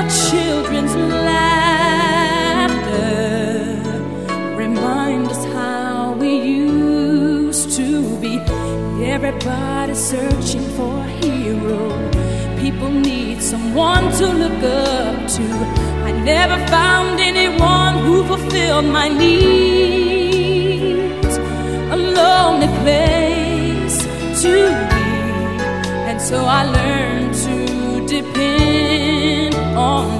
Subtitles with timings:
[0.00, 3.38] the children's laughter
[4.56, 7.86] remind us how we used to
[8.18, 8.38] be.
[9.14, 11.82] Everybody searching for a hero.
[12.64, 15.44] People need someone to look up to.
[16.08, 21.34] I never found anyone who fulfilled my needs.
[21.96, 23.96] A lonely place
[24.42, 24.52] to
[24.90, 25.02] be.
[26.08, 27.56] And so I learned to
[28.16, 29.09] depend.
[29.82, 30.19] on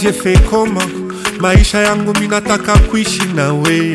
[0.00, 0.80] j'ai fait comment
[1.42, 3.94] maisha yango minataka kuishi na we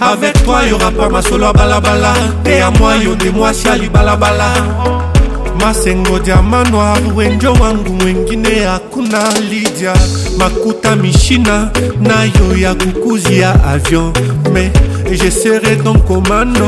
[0.00, 4.46] avec toi y'aura pas masolo ya balabala te ya mwa yo nde mwasi ya libalabala
[5.60, 9.18] masengo diama noir wenjo wangu mwengine hakuna
[9.50, 9.94] lidia
[10.38, 14.12] makuta mishina nayo ya kukuzi ya avion
[14.52, 14.70] mais
[15.10, 16.60] Et je serai ton commando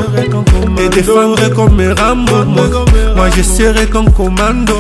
[0.77, 2.45] Te défendre comme Rambo
[3.17, 4.73] Moi je serai ton commando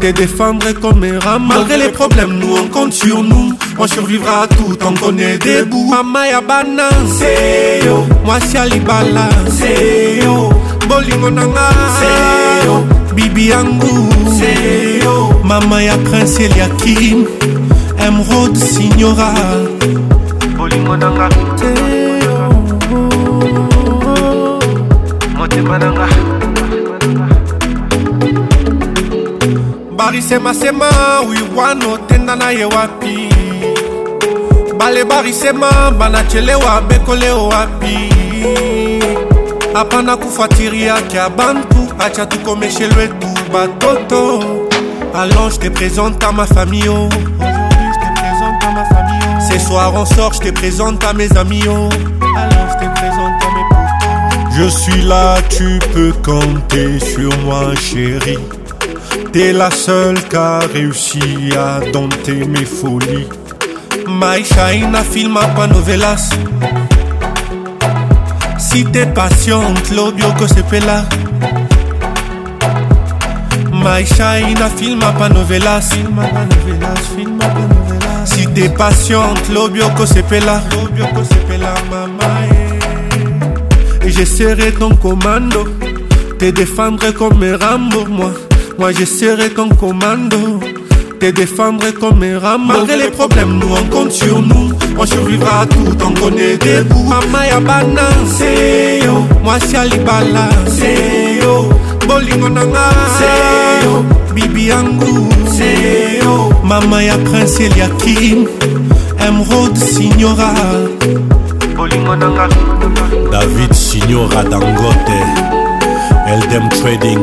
[0.00, 4.74] Te défendre comme Rambo Malgré les problèmes nous on compte sur nous On survivra tout
[4.76, 10.50] tant qu'on est debout Mama ya bana Seyo Moi si Alibala Seyo
[10.86, 11.70] Bolingo nanga
[12.00, 12.84] Seyo
[13.16, 17.24] Bibi yangu Seyo Mama ya Prince Eliakim
[17.98, 19.32] Emerald Signora
[20.58, 21.28] Bolingo nanga
[25.74, 26.06] mananga
[29.96, 30.88] barisemasema
[31.28, 33.28] wiwana otenda na ye wapi
[34.78, 38.14] bale barisema banachelewa bekole owapi
[39.72, 44.44] hapana kufuatiriaka bantu acha tukomeshelwe tu batoto
[45.14, 47.08] alors je te présente à ma famille oh.
[49.50, 51.88] Ce soir on sort, je te présente à mes amis oh.
[52.36, 53.43] Alors je te présente
[54.56, 58.38] Je suis là, tu peux compter sur moi, chérie.
[59.32, 61.18] T'es la seule qui a réussi
[61.58, 63.26] à dompter mes folies.
[64.06, 66.30] My shine filma pas novelas.
[68.58, 71.02] Si t'es patiente, l'obio que c'est là
[73.72, 75.92] My shine filma pas novelas.
[78.24, 80.22] Si t'es patiente, l'obio que c'est
[84.06, 85.64] Et j'essaierai ton commando.
[86.38, 88.32] Te défendre comme Rambo, moi.
[88.78, 90.60] Moi, j'essaierai ton commando.
[91.18, 92.64] Te défendre comme Rambo.
[92.66, 94.72] Malgré les problèmes, nous on compte sur nous.
[94.98, 97.08] On survivra à tout, on connaît des bouts.
[97.08, 99.24] Mama ya bana, c'est yo.
[99.42, 101.70] Moi, si Alibala, c'est yo.
[102.06, 104.04] Bolingo nanga, c'est yo.
[104.34, 106.50] Bibi Angou, c'est yo.
[106.62, 108.48] Mama ya Prince Eliakim.
[109.18, 110.52] Emerald Signora.
[113.30, 115.26] david signora dangote
[116.26, 117.20] eldem trading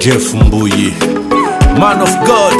[0.00, 0.94] jeff mbuyi
[1.80, 2.54] man of god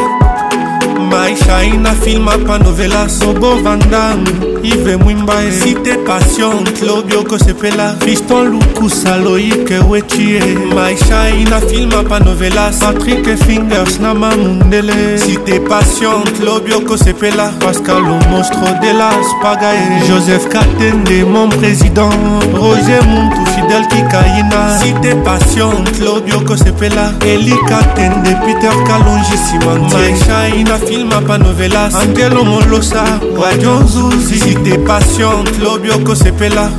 [1.11, 9.75] maisha inafilma panovela sobo vandamu ive mwimba e cité passion clobi okosepela fiston lukusa loike
[9.91, 10.41] wetie
[10.75, 14.95] maishaina filma panovelas patrik fingers na mamundele
[15.27, 22.11] cité passion clobi okosepela pascal omostro de las pagae joseph katende mon président
[22.55, 31.95] roger muntu fidel kikaina cité passion clobi okosepela elikatende peter kalongi simantie maishaina filma panovelas
[31.95, 33.05] angelo molosa
[33.43, 36.71] radio zuzi Vite patiente, lobioko sepela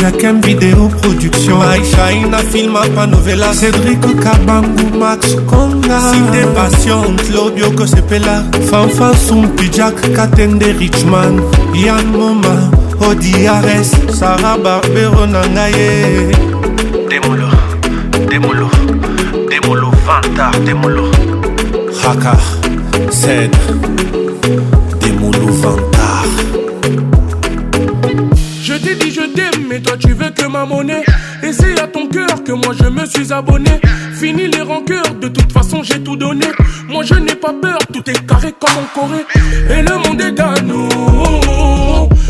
[0.00, 3.44] y'a qu'un vidéo production Aisha ina filma nouvelle.
[3.52, 6.00] Cédric Kabangu Max Konga
[6.32, 11.40] t'es patiente, c'est sepela Fanfan Sumpi Jack Katende Richman
[11.74, 12.70] Yann Moma
[13.06, 16.30] Odiares Sarah Barbero Nangaye
[17.08, 17.48] Demolo,
[18.28, 18.68] Demolo,
[19.48, 21.10] Demolo Vantar, Demolo
[22.06, 22.36] Haka,
[23.10, 23.54] Zed
[25.00, 25.95] Demolo Vanta.
[28.86, 31.02] J'ai dit je t'aime, mais toi tu veux que ma monnaie.
[31.42, 33.80] Et à ton cœur que moi je me suis abonné.
[34.14, 36.46] Fini les rancœurs, de toute façon j'ai tout donné.
[36.88, 39.24] Moi je n'ai pas peur, tout est carré comme en Corée.
[39.76, 40.88] Et le monde est à nous.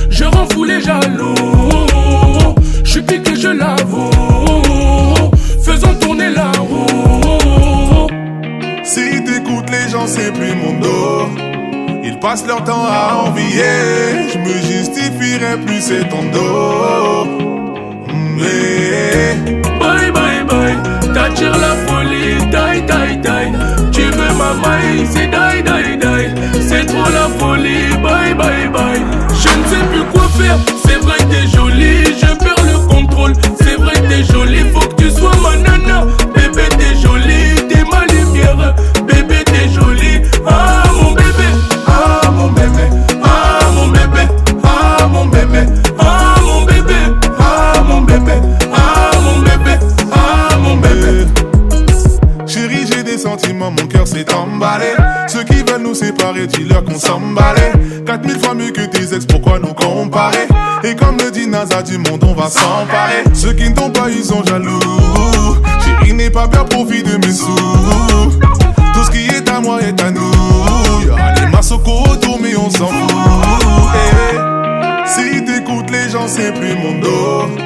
[0.08, 1.34] Je rends fou les jaloux.
[2.84, 4.10] Je suis que je l'avoue.
[5.62, 8.06] Faisons tourner la roue.
[8.82, 11.28] Si t'écoutes les gens, c'est plus mon dos.
[12.08, 14.22] Ils passent leur temps à envier.
[14.32, 17.24] Je me justifierai plus, c'est ton dos.
[19.80, 20.76] Bye bye bye,
[21.12, 23.90] t'attires la folie, die die die.
[23.90, 26.68] Tu veux ma maille, c'est die die die.
[26.68, 29.02] C'est trop la folie, bye bye bye.
[29.30, 32.55] Je ne sais plus quoi faire, c'est vrai que t'es jolie, je peux
[53.58, 54.94] mon cœur s'est emballé.
[55.28, 57.72] Ceux qui veulent nous séparer, dis-leur qu'on s'emballait.
[58.06, 60.48] 4000 fois mieux que tes ex, pourquoi nous comparer
[60.84, 63.24] Et comme le dit NASA, du monde on va s'emparer.
[63.32, 64.80] Ceux qui ne t'ont pas, ils sont jaloux.
[65.84, 68.34] Chérie, n'est pas peur, pour de mes sous.
[68.94, 71.02] Tout ce qui est à moi est à nous.
[71.06, 73.92] Y'aura les masses autour, mais on s'en fout.
[73.94, 74.36] Eh, eh.
[75.06, 77.65] Si t'écoutes les gens, c'est plus mon dos.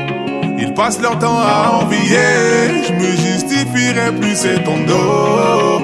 [0.62, 2.76] Ils passent leur temps à envier.
[2.86, 5.78] Je me justifierai plus, c'est ton dos.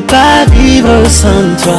[0.00, 1.78] pas vivre sans toi.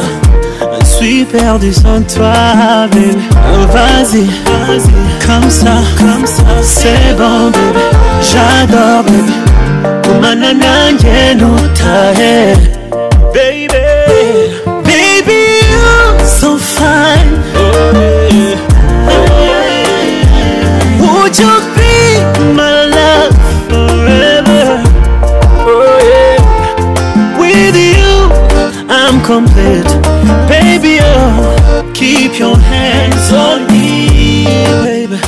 [0.80, 3.18] Je suis perdu sans toi, bébé.
[3.30, 4.24] Oh, vas-y,
[4.66, 4.86] vas-y,
[5.26, 7.82] comme ça, comme ça, c'est bon, bébé.
[8.22, 10.18] J'adore, bébé.
[10.22, 12.75] Manana, yeno, tae.
[32.06, 34.46] keep your hands on me,
[34.86, 35.18] baby.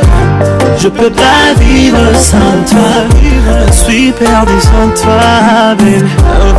[0.80, 2.92] Je peux pas vivre sans toi.
[3.68, 6.04] Je suis perdu sans toi, bébé.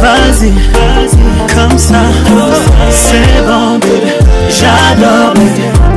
[0.01, 1.25] vas-y, vas-y.
[1.55, 4.09] Comme ça, comme ça, c'est bon, bébé.
[4.57, 5.90] J'adore, bébé.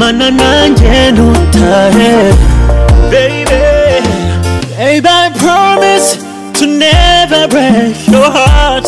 [0.00, 2.12] mana nanjye ntutahe
[3.12, 3.36] baby
[4.78, 6.08] baby i promise
[6.58, 8.86] to never break your heart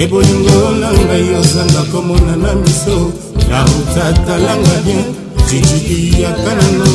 [0.00, 2.98] te bolingo na ngai ozanga komona na miso
[3.50, 5.04] na otatalanga bien
[5.46, 6.88] titutiyaka nano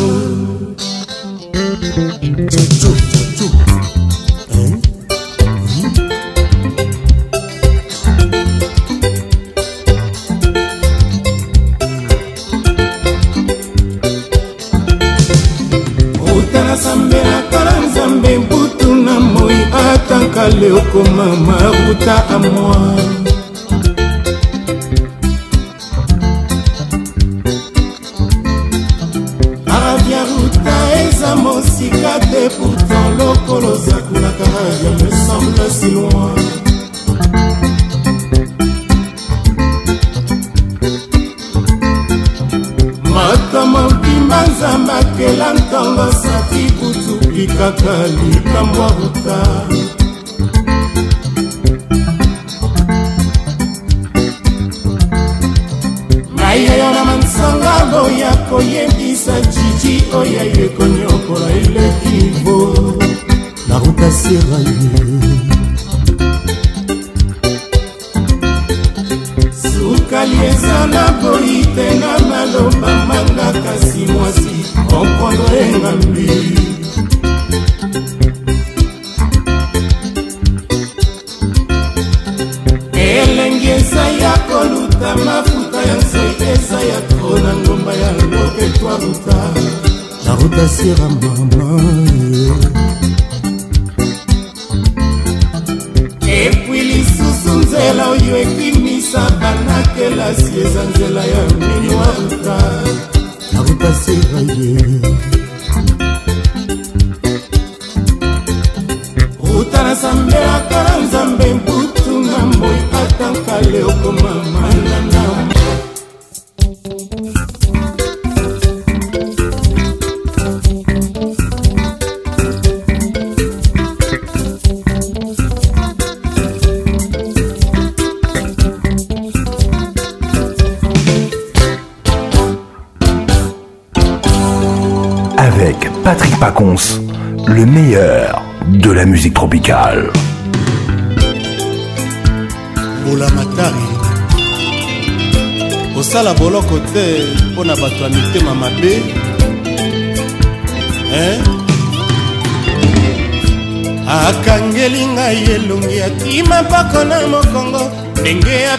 [20.45, 23.34] male okoma maruta a moi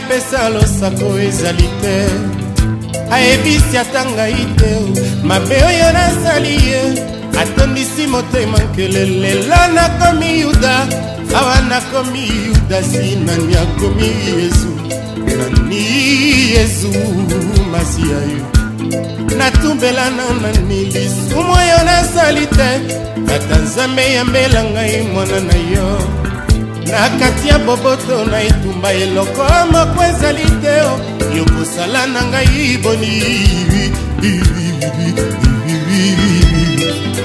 [0.07, 1.99] apesa losako ezali te
[3.11, 4.71] ayebisi ata ngai te
[5.29, 6.81] mabe oyo nasali ye
[7.41, 10.75] atondisi motema nkele lelo nakomi yuda
[11.39, 14.71] awa nakomi yuda si nani akomi yezu
[15.39, 15.85] nani
[16.55, 16.91] yezu
[17.73, 18.41] masiya yo
[19.39, 22.71] natumbelana nani lisumu oyo nasali te
[23.27, 25.89] tata nzambe yambela ngai mwana na yo
[26.91, 30.95] na kati ya boboto na etumba eloko moko ezali te oh.
[31.37, 33.15] yokosala na ngai boni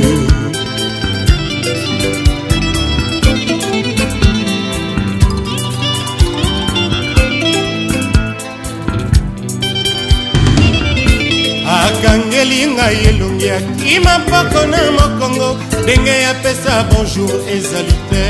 [11.78, 15.50] akangeli ngai elongi akima mpoko na mokongo
[15.88, 18.24] ndenge apesa bonjour ezali te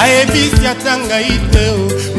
[0.00, 1.64] ayebisi ata ngai te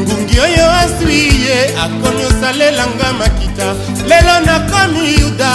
[0.02, 3.66] ngungi oyo aswi ye akomi osalelanga makita
[4.10, 5.50] lelo nakomi yuda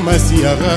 [0.05, 0.73] masiara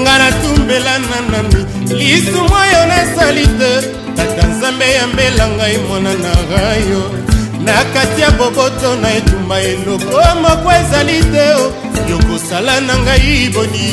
[0.00, 1.60] nga natumbela na nani
[1.98, 3.72] lisumu oyo nasali te
[4.16, 7.19] tata nzambe yambela ngai mwana na rayo
[7.64, 11.68] na kati ya boboto na etumba eloko oh, moko ezali te oh.
[12.10, 13.86] yokosala na ngai boni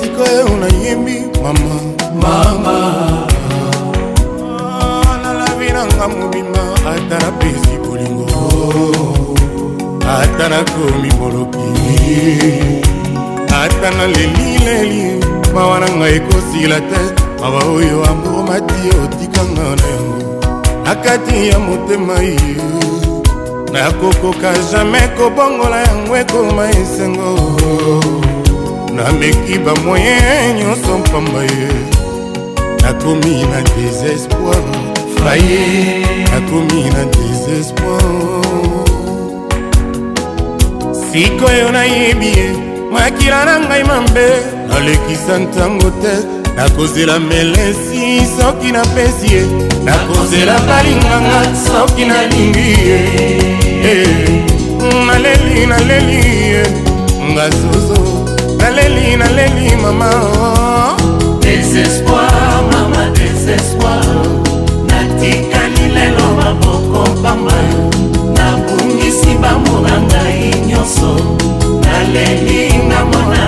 [0.00, 1.74] sikoyo nayemi mama
[2.22, 2.74] mama
[5.22, 6.62] nalavi ah, nanga mobima
[6.92, 8.40] ata napesi bolingo
[10.18, 11.70] ata nakomi moloki
[13.60, 17.00] ata naleli leli mawa na ngai ekosila te
[17.40, 20.30] mawa oyo amour mati otikanga na yango
[20.84, 22.38] na kati ya motema ye
[23.72, 27.30] nakokoka jamai kobongola yango ekoma esengo
[28.96, 30.16] nameki bamoye
[30.58, 31.70] nyonso mpamba ye
[32.82, 34.64] nakomi na désespoir
[35.16, 35.62] faye
[36.30, 38.44] nakomi na désespoir
[41.10, 42.48] sikoyo nayebi ye
[42.92, 46.14] makila na ngai mabe nalekisa ntango te
[46.56, 48.02] nakozela melesi
[48.36, 49.42] soki napesi ye
[49.86, 51.38] nakozela balinganga
[51.68, 53.00] soki nalingi ye
[53.90, 54.30] eh,
[55.06, 56.20] naleli naleli
[56.52, 56.62] ye
[57.30, 58.00] nga zozo
[58.60, 60.10] naleli naleli mama
[61.42, 64.20] désespoir mama désespoir
[64.90, 67.58] natikani lelo maboko pamba
[68.36, 71.10] nabungisi bambo na ngai nyonso
[71.84, 73.47] naleli nga mona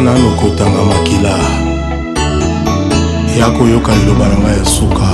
[0.00, 1.34] eza nano kotanga makila
[3.38, 5.10] ya koyoka liloba na ngai ya suka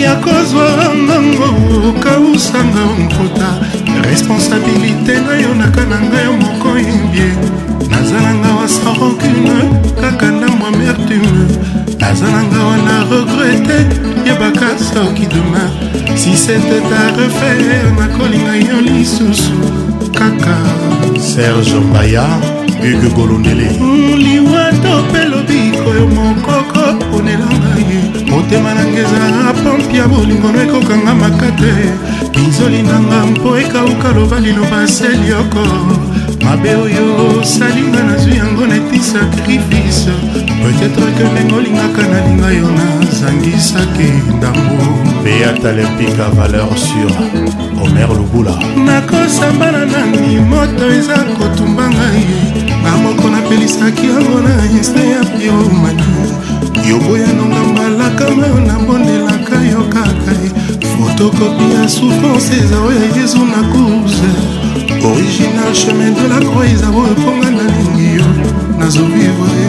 [0.02, 0.77] ya kozwa
[2.78, 3.50] non trota
[4.10, 7.30] responsabilité na yo naka na ngai yo moko ebie
[7.90, 9.58] nazalanga wa sa rancune
[10.00, 11.42] kaka ndambo amertume
[12.00, 12.94] nazalanga wana
[13.40, 13.78] regrete
[14.26, 15.64] yebaka soki dema
[16.20, 19.56] si sete ta refaire nakolinga yo lisusu
[20.18, 20.54] kaka
[21.32, 22.26] serge mbaya
[22.82, 23.68] huge golondele
[24.24, 26.84] liwato mpe lobiko yo mokoko
[27.16, 27.67] onelanga
[28.48, 31.72] motema nanga eza pompe ya bolingo no ekokanga makate
[32.32, 35.62] kinzoli nanga mpo ekauka loba liloba selioko
[36.44, 37.04] mabe oyo
[37.40, 40.12] osalinga nazwi yango neti sakrifise
[40.60, 44.84] peut-être ke ndenge olingaka nalinga yo nazangisaki ndambo
[45.20, 47.12] mpe atalempika valeur sur
[47.84, 48.54] omer lubula
[48.86, 52.24] nakosambana nani moto eza kotumba ngai
[52.82, 56.27] ngamoko napelisaki yango na inste ya biomani
[56.90, 60.32] yoboyanonga mbalakama nabondelaka yo kaka
[60.92, 64.18] fotokopi ya souffrance eza oyo yezu na course
[65.10, 68.26] original chemin de la croix eza oyo mponga nalingi yo
[68.78, 69.66] nazovivre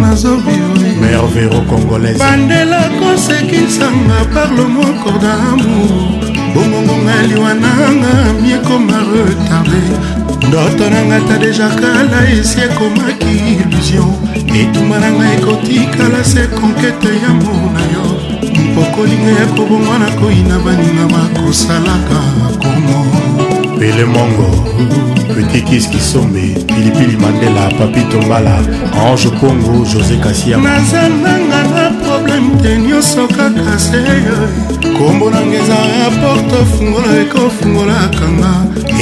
[0.00, 6.14] nazovivre mervero congolaise bandela kosekisanga parle mokor d'amour
[6.54, 9.80] bongongonga liwananga mi ekoma retarde
[10.48, 14.23] ndoto nanga ta deja kala esi ekomaki illusion
[14.62, 18.04] etumba na ngai ekotikala se konkete ya mbona yo
[18.66, 22.18] mpokolinga ya kobongwa na koyina baninga bakosalaka
[22.62, 22.98] kongo
[23.78, 24.48] pele mongo
[25.34, 28.56] petit kis kisombe pilipili mandela papi tombala
[29.06, 34.38] ange kongo josé kasia nazalanga na probleme te nyonso kaka seyo
[34.98, 38.50] kombo nanga eza raporte fungola ekofungolakanga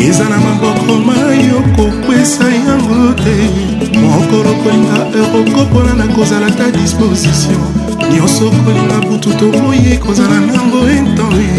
[0.07, 3.37] eza na maboko mai okokwesa yango te
[4.01, 7.59] mokolo kolinga eroko mpona na kozala ta disposition
[8.13, 11.51] nyonso kolinga butu tomoyi kozala nango intoe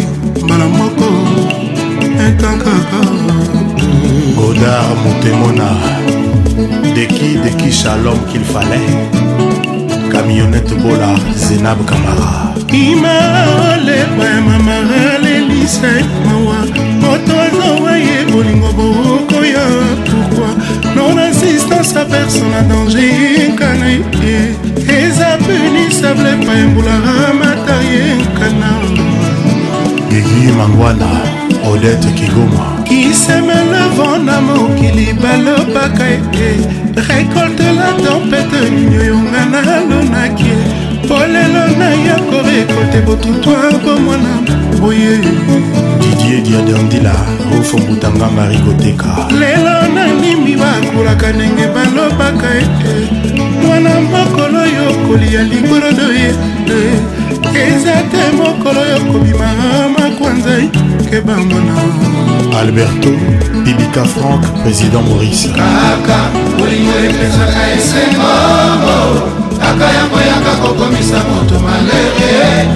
[0.44, 1.08] mbala moko
[2.26, 3.02] intan kaka
[4.38, 5.68] godar motemona
[6.96, 8.94] deki deki shalom qu'il fallait
[10.12, 15.92] camionnette bola zenab kamara imaleba ya mamara lelisa
[16.26, 16.58] mawa
[17.02, 19.66] moto azowa ye bolingo bookoya
[20.06, 24.36] pourkui assistance à personne à danger nkana eke
[24.98, 28.68] eza penisable epai embolaka mataye nkana
[30.18, 31.10] eyi mangwana
[31.72, 36.48] odete kigoma kiseme le vent na mokili balobaka ete
[37.10, 40.54] récolte la tempête nino yonga nalonaki
[41.44, 44.42] lelo naya korekolte botutoir komwana
[44.80, 45.18] boye
[46.00, 47.14] didie diadandila
[47.60, 52.94] ofombutanga mari koteka lelo nanimbi bakulaka ndenge balobaka ete
[53.66, 56.30] mwana mokolo oyo kolia likolodo ye
[57.68, 59.50] eza te mokolo oyo kobima
[60.00, 60.54] makwanza
[61.10, 61.76] keba mwana
[62.60, 63.12] alberto
[63.64, 66.20] bibika frank président maurice kaka
[66.64, 69.43] olingo epesaka esengongo
[69.74, 72.70] kaka yango yaka kokomisa moto malere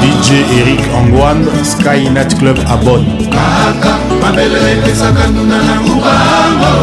[0.00, 0.26] dj
[0.58, 3.04] eric angwan skynat club abon
[3.34, 3.92] kaka
[4.24, 6.76] mabele epesaka nduna na ngubango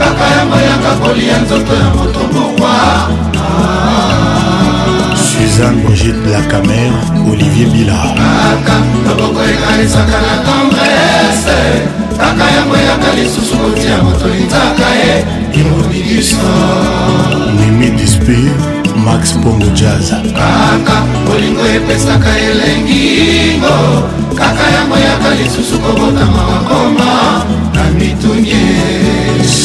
[0.00, 2.76] kaka yango yaka kolia nzoto ya moto mokwa
[5.42, 6.90] césar brigitte lacamer
[7.30, 8.74] olivier bilaka
[9.06, 11.60] loboko ekanisaka na tendrese
[12.18, 15.14] kaka yango eyaka lisusu kotia moto litaka ye
[15.60, 16.46] imobidiso
[17.58, 18.38] mimi dispe
[19.06, 23.76] max pongo jaz kaka bolingo epesaka elengingo
[24.38, 27.10] kaka yango eyaka lisusu kobotama makoma
[27.74, 28.64] na mitunye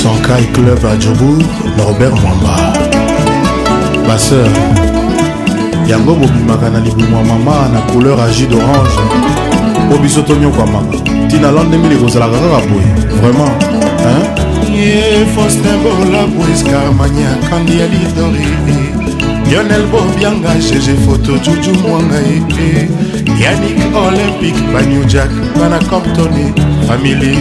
[0.01, 1.37] sankai club a jobour
[1.77, 2.73] norbert mwamba
[4.07, 4.49] baseur
[5.89, 8.99] yango bobimaka na libumwa mama na couleur a jus d'orange
[9.87, 13.55] po biso tonyokwamaka ntina landemili kozalaka kaka boye vraiment
[15.33, 18.47] faustin bolabweskarmania kandi ya lidori
[19.49, 22.89] lionel bobianga gg foto juju mwanga ete
[23.43, 26.51] yanik olympique banew jack bana comptone
[26.87, 27.37] famili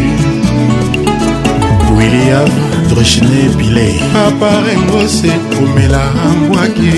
[1.99, 2.49] william
[2.91, 6.93] drechine pile aparengose komela ambwaki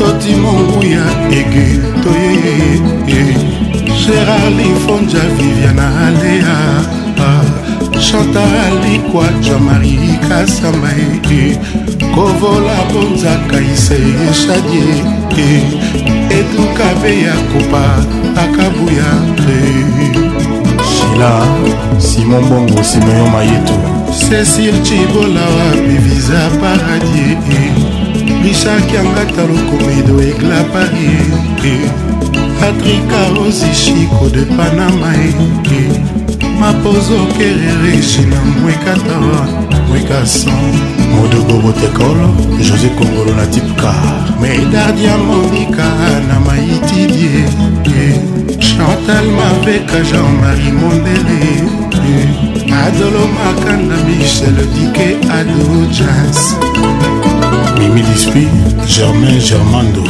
[0.00, 1.04] toti monguya
[1.38, 1.66] ege
[2.02, 2.54] toye
[4.02, 6.54] gérarli fonja viviana alea
[7.26, 7.42] ah,
[8.06, 11.52] chantalikwa jean-marie kasamae
[12.14, 14.88] kovola bonzaka iseye chadie
[16.40, 17.84] eduka be ya kopa
[18.44, 19.10] akabuya
[20.94, 21.32] shila
[22.08, 23.78] simon bongo simeyo mayeto
[24.28, 27.89] cécile cibola wa biviza paradie
[28.44, 30.84] richard kiangata lokomedo eglapa
[32.60, 35.12] patrika ozichiko de panama
[36.60, 39.16] mapozo kerere china mwekata
[39.88, 40.74] mwekasan
[41.16, 42.28] modogorotekolo
[42.60, 43.94] josé kongolo na tipka
[44.40, 45.86] medardiamobika
[46.28, 47.44] na maitidie
[48.80, 51.40] chantal mabeka jean-marie mondele
[52.84, 55.08] adolo makanda michel dike
[55.38, 55.64] ado
[55.98, 56.40] jas
[57.78, 58.44] mimi dispi
[58.94, 60.04] germain germando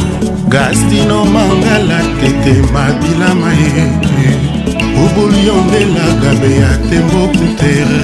[0.55, 3.85] gastino mangala tete mabilama ye
[5.03, 7.99] obuliondelagabe ya tembo kutere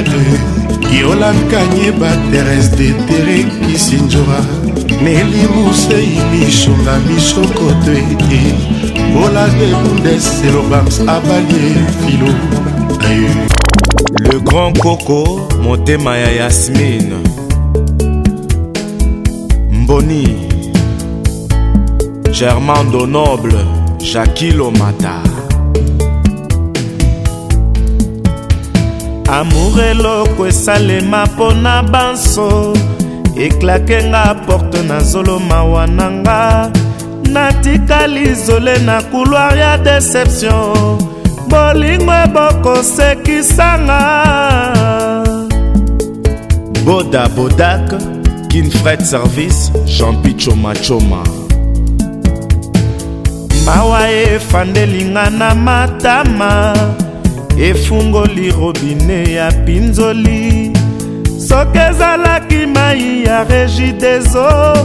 [1.02, 4.42] yolan kanye bateres de tere kisinjora
[5.04, 8.42] nelimusei misunga misokoto ete
[9.14, 12.34] bolade bundes elobams abalie filo
[14.30, 17.16] le grand koko motema ya yasmine
[19.72, 20.50] mboni
[22.40, 23.66] germain donoble
[24.14, 25.22] jakilomata
[29.30, 32.74] amour eloko esalema mpo na banso
[33.46, 36.72] eklakenga porte na zolo mawa na nga
[37.34, 40.98] natikali zole na couloir ya deception
[41.50, 44.00] bolingo ebokosekisanga
[46.86, 47.84] boda bodak
[48.50, 49.62] kinfred service
[49.98, 51.22] jampi chomachoma
[53.66, 56.52] mawa efandelinga na matama
[57.62, 60.67] efungoli robine ya pinzoli
[61.50, 64.76] soki ezalaki mai ya régi des eau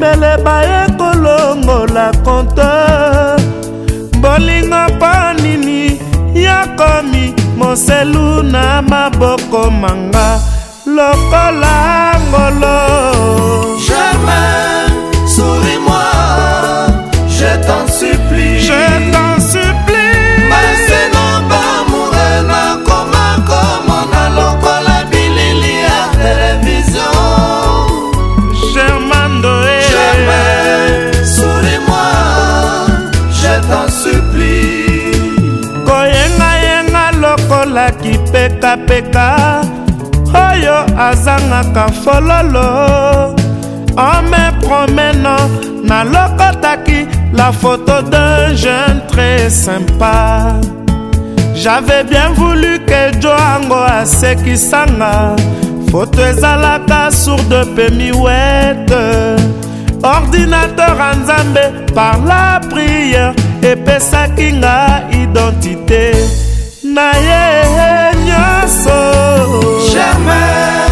[0.00, 3.36] meleba ekolongola conteur
[4.22, 5.80] bolingo mpo nini
[6.46, 7.24] yakomi
[7.58, 10.28] moselu na maboko manga
[10.96, 11.76] lokola
[12.28, 12.78] ngolo
[13.86, 14.70] jamais
[15.34, 16.08] souris moi
[17.36, 18.80] je t'en supplie je
[19.12, 19.39] t'en
[38.40, 39.30] kopekapeka
[40.46, 40.76] oyo
[41.08, 42.68] azangaka fololo
[44.12, 45.52] ome promenant
[45.88, 47.00] nalokotaki
[47.36, 50.54] la photo d'un jeune très sympa
[51.60, 55.12] j'avais bien voulu ke joango asekisanga
[55.90, 59.00] foto ezalaka sourde mpe miwete
[60.14, 63.34] ordinateur a nzambe par la prière
[63.72, 64.78] epesaki nga
[65.24, 66.12] identité
[66.94, 68.09] na ye
[68.70, 70.86] biso germain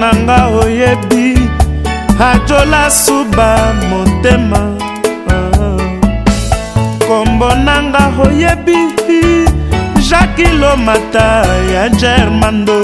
[0.00, 1.26] na nga oyebi
[2.30, 3.50] ajola suba
[3.90, 4.62] motema
[7.06, 8.78] kombo na nga oyebi
[10.08, 11.28] jakilomata
[11.74, 12.78] ya germando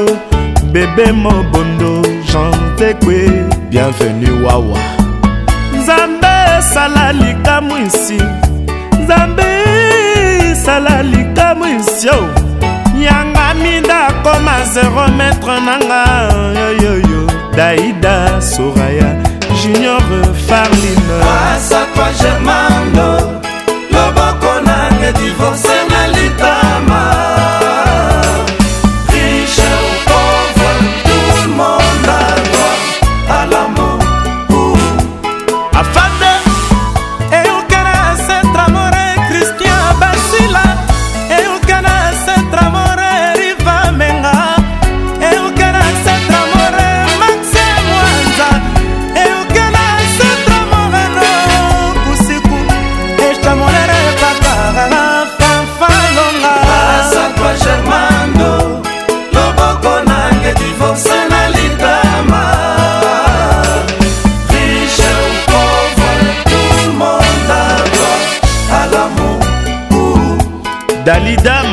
[0.73, 3.21] bebe mobondo jean tekwe
[3.71, 4.81] bienvenu wawa
[5.79, 8.21] nzambe esala likamwisi
[9.03, 9.47] nzambe
[10.51, 12.74] esala likamwisi o oh.
[13.05, 16.02] yanga mida koma 0 mètre nanga
[16.61, 17.22] yoyoyo
[17.57, 18.16] daida
[18.50, 19.09] soraya
[19.62, 20.09] junior
[20.48, 21.05] farlin
[21.38, 23.09] asakwa germando
[23.94, 25.64] loboko nange divorce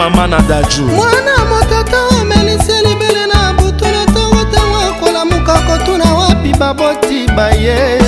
[0.10, 7.26] mama na daju mwana mokaka amelisi elibele na butulu ntongo ntango akolamuka kotuna wapi baboti
[7.38, 8.01] baye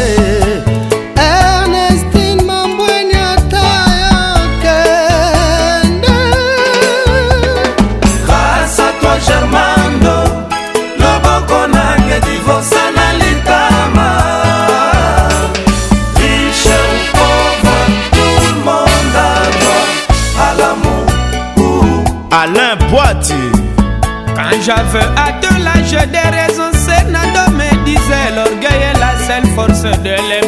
[24.65, 30.09] J'avais hâte là, j'ai des raisons, Senado me disait L'orgueil est la seule force de
[30.11, 30.42] l'émotion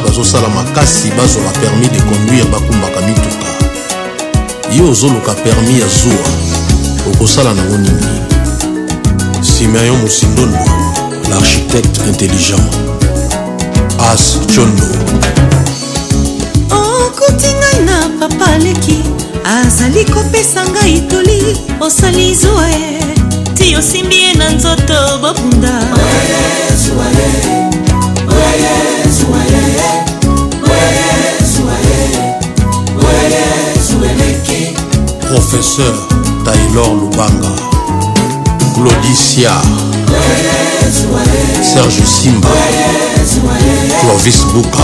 [0.00, 3.46] wana bazosala makasi bazwa bapermis de conduire bakumbaka mituka
[4.78, 6.28] yo ozoluka permis ya zuwa
[7.12, 8.20] okosala nango nini
[9.42, 10.58] simeon mosindondo
[11.30, 12.74] l'architecte intelligent
[14.12, 14.84] as chondo
[16.70, 19.02] okuti ngai na papa leki
[19.60, 22.98] azali kopesa ngai toli osali zuwa ye
[23.54, 27.92] ti osimbi ye na nzoto bobunda oh, yes, e.
[27.94, 29.59] oh, yes.
[35.50, 36.06] professeur
[36.44, 37.50] taylor lubanga
[38.74, 39.50] claudicia
[41.60, 42.48] serge simba
[44.00, 44.78] clovis buka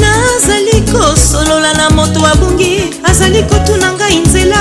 [0.00, 4.60] nazali kosolola na moto abungi azali kotuna ngai nzela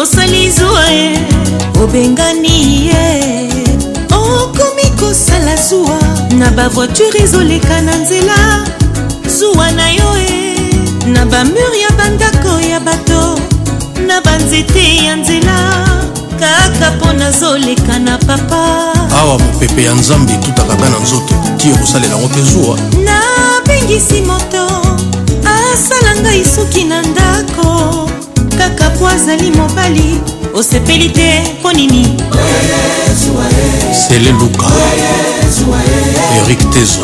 [0.00, 1.18] osali zwa ye
[1.82, 2.56] obengani
[2.86, 3.48] ye
[4.12, 5.98] okomi kosala zuwa
[6.38, 8.64] na bavoiture ezoleka na nzela
[9.38, 10.39] zuwa na yo e
[11.06, 13.36] na bamur ya bandako ya bato
[14.06, 15.86] na banzete ya nzela
[16.40, 22.14] kaka mpo nazoleka na papa awa mopepe ya nzambe etutaka nga na nzoto tiyo kosalela
[22.16, 24.66] yango te zuwa nabengisi moto
[25.44, 28.10] asala ngai suki na ndako
[28.58, 30.20] kaka po azali mobali
[30.54, 32.16] osepeli te mpo nini
[34.08, 34.66] sele luka
[36.44, 37.00] erik tezo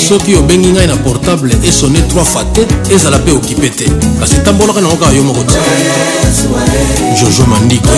[0.00, 3.84] soki obengi ngai na portable esone 3 fois te ezala mpe okipe te
[4.20, 5.58] kasi tambolaka nango kaka yo moko te
[7.20, 7.90] jojo mandiko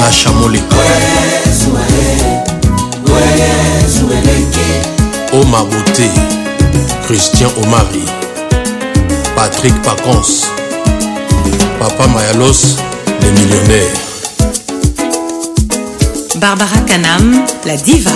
[0.00, 0.76] lasha moleka
[5.32, 6.06] oma bote
[7.06, 8.04] christian omari
[9.34, 10.46] patrick pacons
[11.78, 12.76] papa mayalos
[13.20, 13.96] le millionnaire
[16.40, 18.14] barbara kanam la diva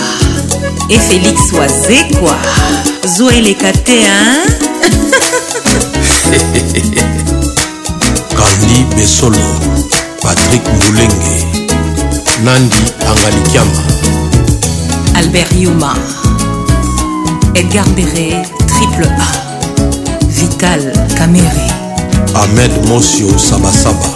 [0.91, 2.35] et félix wazekwa
[3.17, 3.97] zwa eleka te
[8.37, 9.41] kandi besolo
[10.21, 11.45] patrik mulenge
[12.43, 13.83] nandi angalikiama
[15.15, 15.93] albert yuma
[17.55, 18.29] edgar bere
[18.67, 19.27] triple a
[20.29, 21.67] vital kamere
[22.35, 24.11] ahmed mosio sabasaba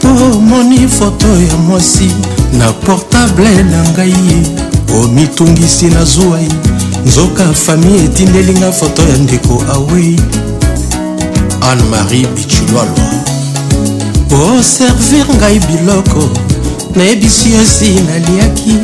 [0.00, 2.10] tomoni oh, foto ya mwasi
[2.58, 6.48] na portable na ngai ye omitungisi na zuwai
[7.06, 10.20] nzoka fami etindelinga foto ya ndeko awei
[11.70, 13.10] anne-marie bichulwalwa
[14.32, 16.30] oservir ngai biloko
[16.96, 18.74] nayebisi yosi naliaki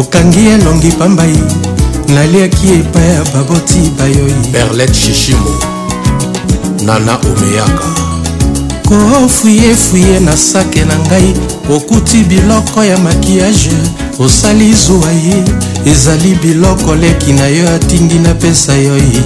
[0.00, 1.36] okangi elongi pambai
[2.14, 5.50] naliaki epai ya baboti bayoi berlet shishimo
[6.86, 7.88] nana omeyaka
[8.88, 11.34] kofuyefuye na sake na ngai
[11.74, 13.70] okuti biloko ya makiyage
[14.20, 15.44] osali zuwa ye
[15.92, 19.22] ezali biloko leki na yo atindi napesa yo ye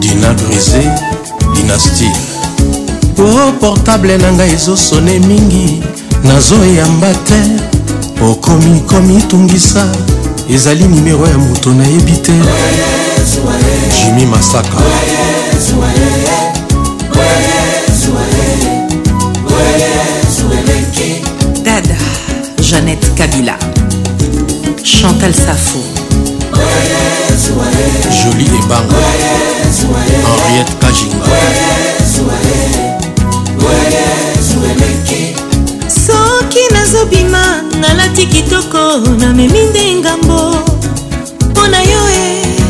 [0.00, 0.90] dina brise
[1.54, 2.10] dinastie
[3.18, 5.82] o portable na ngai ezosone mingi
[6.24, 7.40] nazoyamba te
[8.24, 9.88] okomi komitungisa
[10.54, 12.32] ezali nimero ya moto nayebi te
[14.00, 14.78] jimi masaka
[21.64, 21.96] dada
[22.70, 23.58] janete kabila
[24.86, 25.80] Chantal Safo
[28.22, 28.98] Jolie Ebanga
[30.24, 31.26] Henriette Kajinga
[35.88, 40.56] soki nazobima ngalati kitoko namemi nde ngambo
[41.50, 42.60] mpo na yo e eh,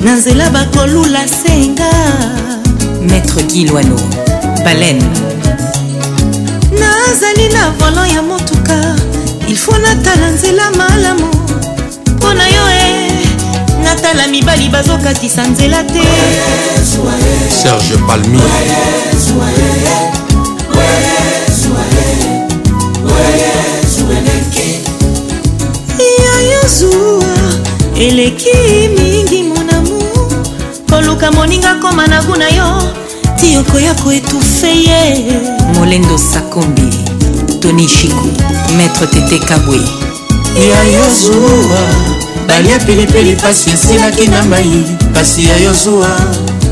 [0.00, 1.90] na nzela bakolula senga
[3.06, 3.96] maître gilwano
[4.64, 5.02] balen
[6.80, 8.99] nazali na volan ya motuka
[9.50, 11.26] ilfo natala nzela malamu
[12.16, 13.10] mpo na yo e
[13.84, 16.02] natala mibali bazokatisa nzela te
[17.62, 18.40] serge palmi
[26.26, 27.30] yayozuwa
[28.00, 28.48] eleki
[28.98, 30.00] mingi monamu
[30.90, 32.92] koluka moninga koma na guna yo
[33.40, 35.28] ti okoya koetufe ye
[35.74, 36.99] molendo sakombi
[37.60, 38.28] tony chiku
[38.76, 39.80] maître tete kabwe
[40.70, 41.80] ya yozuwa
[42.48, 44.82] balia pilipili pasi esilaki na mai
[45.14, 46.08] pasi ya yozuwa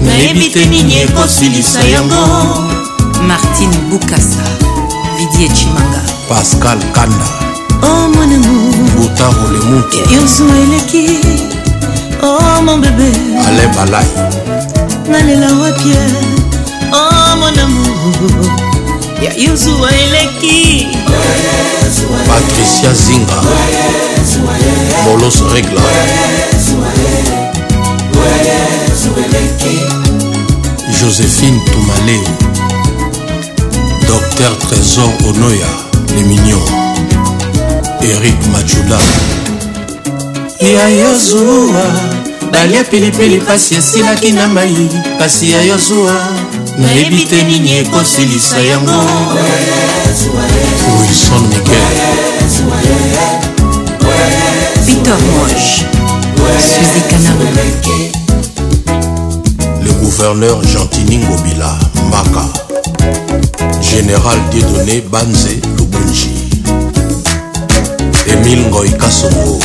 [0.05, 2.25] nayebi te nini ekosilisa yango
[3.27, 4.43] martine bukasa
[5.19, 7.27] vidie chimanga pascal kanda
[7.83, 8.09] oh,
[8.99, 11.11] butaro lemutu yozuwa eleki
[12.23, 13.11] oh, mon bebe
[13.47, 14.07] ale balai
[15.11, 16.01] nalela wapie
[16.93, 18.68] oh, mon amour
[19.23, 20.89] ya yozua eleki
[22.29, 23.43] patricia zinga
[25.05, 25.81] bolos regla
[31.01, 32.19] joséphine tumale
[34.09, 35.67] docteur trésor onoya
[36.17, 36.63] le mignon
[38.01, 38.99] erik machula
[40.75, 41.85] ya yozua
[42.53, 44.89] balia pilipili pasi esilaki na mai
[45.19, 46.38] kasi ya yozua
[46.79, 48.99] nayebi te nini ekosilisa yango
[50.99, 51.97] wilson miguel
[54.87, 55.83] peter moge
[56.69, 57.49] suzi kanama
[59.85, 61.79] le gouverneur gentini ngobila
[62.09, 62.45] mbaka
[63.91, 66.31] général diedoné banze lubunji
[68.33, 69.59] emile ngoi kasongo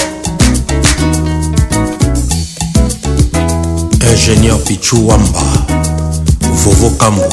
[4.14, 5.45] ingénieur pichu wamba
[6.65, 7.26] vovo kambo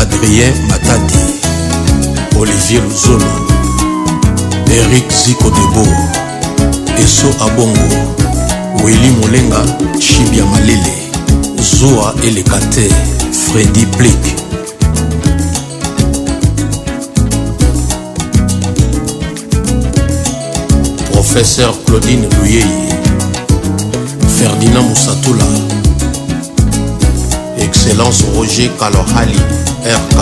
[0.00, 1.16] adrien matati
[2.40, 3.24] olivier luzolo
[4.72, 5.84] erik ziko debo
[7.04, 7.90] eso abongo
[8.84, 9.62] weli molenga
[10.00, 10.92] shibia malele
[11.72, 12.86] zoa eleka te
[13.42, 14.24] fredi blik
[21.12, 22.72] professeur claudine luyei
[24.38, 25.46] ferdinand mosatola
[27.86, 29.36] Excellence Roger Kalohali,
[29.84, 30.16] RK,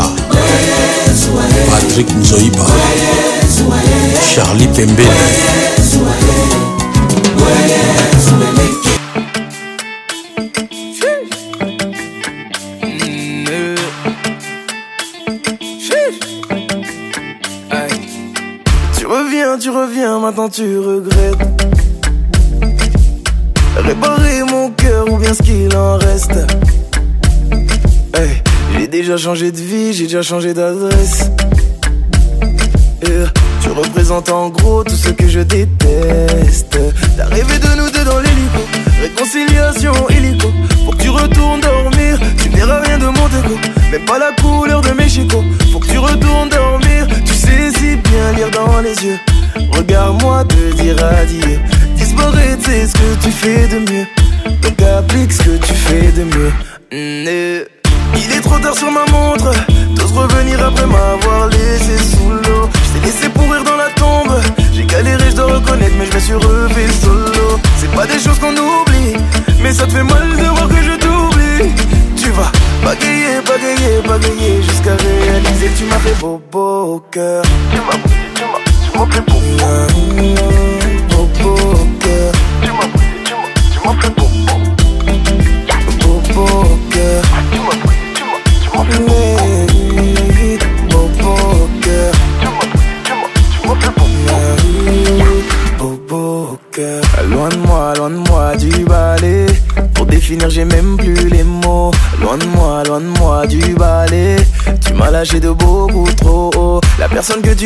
[1.70, 2.66] Patrick Nzoiba,
[4.26, 5.06] Charlie Pembe.
[18.98, 21.11] Tu reviens, tu reviens, maintenant tu regrettes.
[30.22, 31.32] changer d'adresse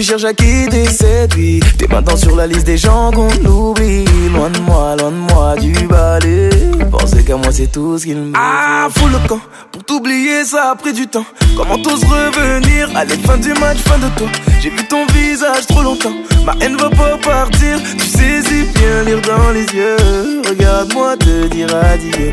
[0.06, 1.58] cherches à qui t'es séduit.
[1.78, 4.04] T'es maintenant sur la liste des gens qu'on oublie.
[4.32, 6.50] Loin de moi, loin de moi du balai.
[6.92, 8.32] Pensez qu'à moi, c'est tout ce qu'il me.
[8.36, 9.40] Ah, fou le camp.
[9.72, 11.26] Pour t'oublier, ça a pris du temps.
[11.56, 14.28] Comment t'oses revenir Allez, fin du match, fin de toi.
[14.62, 16.14] J'ai vu ton visage trop longtemps.
[16.44, 17.76] Ma haine va pas partir.
[17.98, 20.40] Tu saisis bien lire dans les yeux.
[20.48, 22.32] Regarde-moi te dire adieu.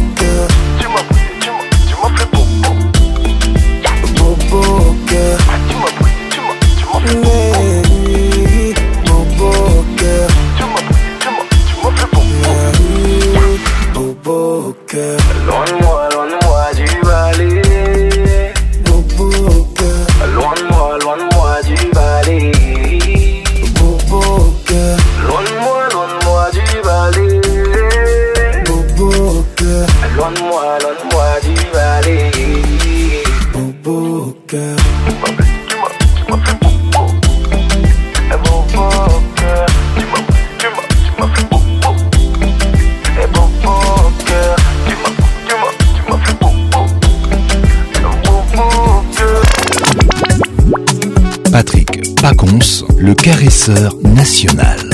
[53.51, 54.90] Sœur national.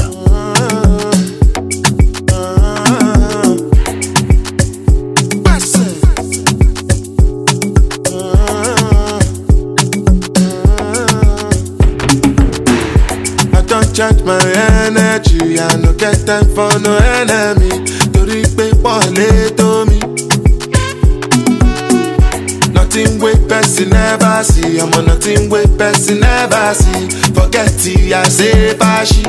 [28.97, 29.21] kashi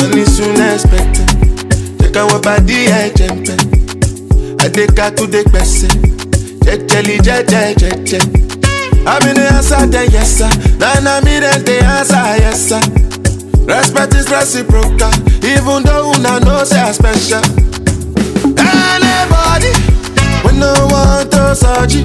[0.00, 1.28] Money soon expected
[2.00, 3.44] Check our body I jump
[4.64, 5.92] Adeka to the person
[6.64, 8.20] Jejeli jeje jeje
[9.06, 10.50] I'm in the answer then yes sir
[10.80, 12.82] Nana me then the answer yes sir
[13.68, 15.12] Respect is reciprocal
[15.44, 17.44] Even though una know say I special
[18.70, 19.72] Anybody
[20.60, 22.04] no one throws a G.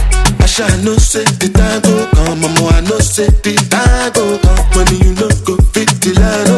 [0.43, 4.39] I sha know say the time go come, mama, I know say the time go
[4.43, 4.65] come.
[4.75, 6.52] Money you no go fit delay.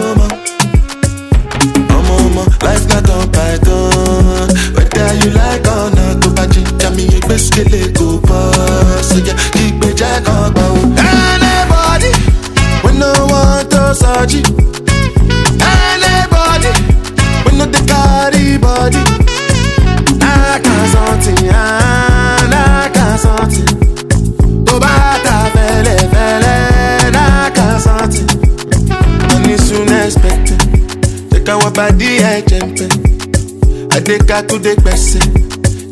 [34.04, 35.18] deka kude gbese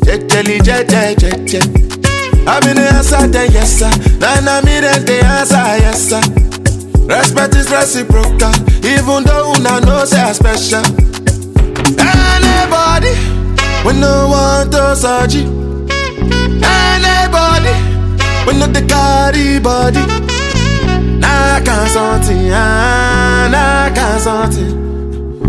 [0.05, 1.59] jejeli jeje jeje.
[2.45, 3.81] Abi dey answer dem yes
[4.21, 6.13] na na me dem dey answer yes
[7.09, 8.53] Respect is reciprocal,
[8.85, 10.85] even though una know say I special.
[11.99, 13.13] Anybody
[13.85, 15.35] we no want to search
[16.63, 17.73] Anybody
[18.47, 20.05] we no dey carry body.
[21.19, 24.92] Na kan something, ah, na kan something.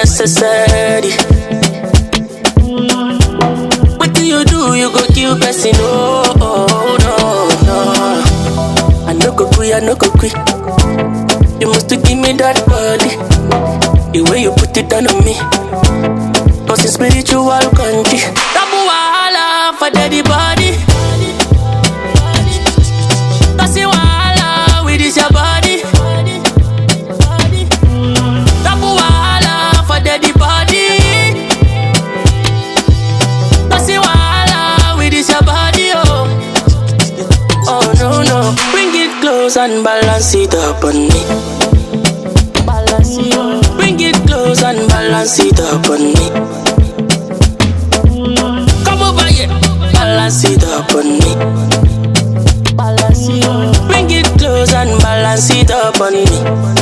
[0.00, 1.12] necessary.
[4.00, 4.74] What do you do?
[4.80, 5.72] You go kill person?
[5.76, 7.14] Oh, oh no,
[7.68, 9.04] no.
[9.06, 10.32] I no go quit, I no go quit.
[11.60, 13.12] You must give me that body.
[14.16, 15.34] The way you put it down on me,
[16.66, 18.39] cause it's spiritual country.
[39.52, 41.24] close and balance it up on me.
[43.76, 46.28] Bring it close and balance it up on me.
[48.84, 49.48] Come over here,
[49.92, 51.34] balance it up on me.
[53.88, 56.12] Bring it close and balance it up on
[56.74, 56.79] me.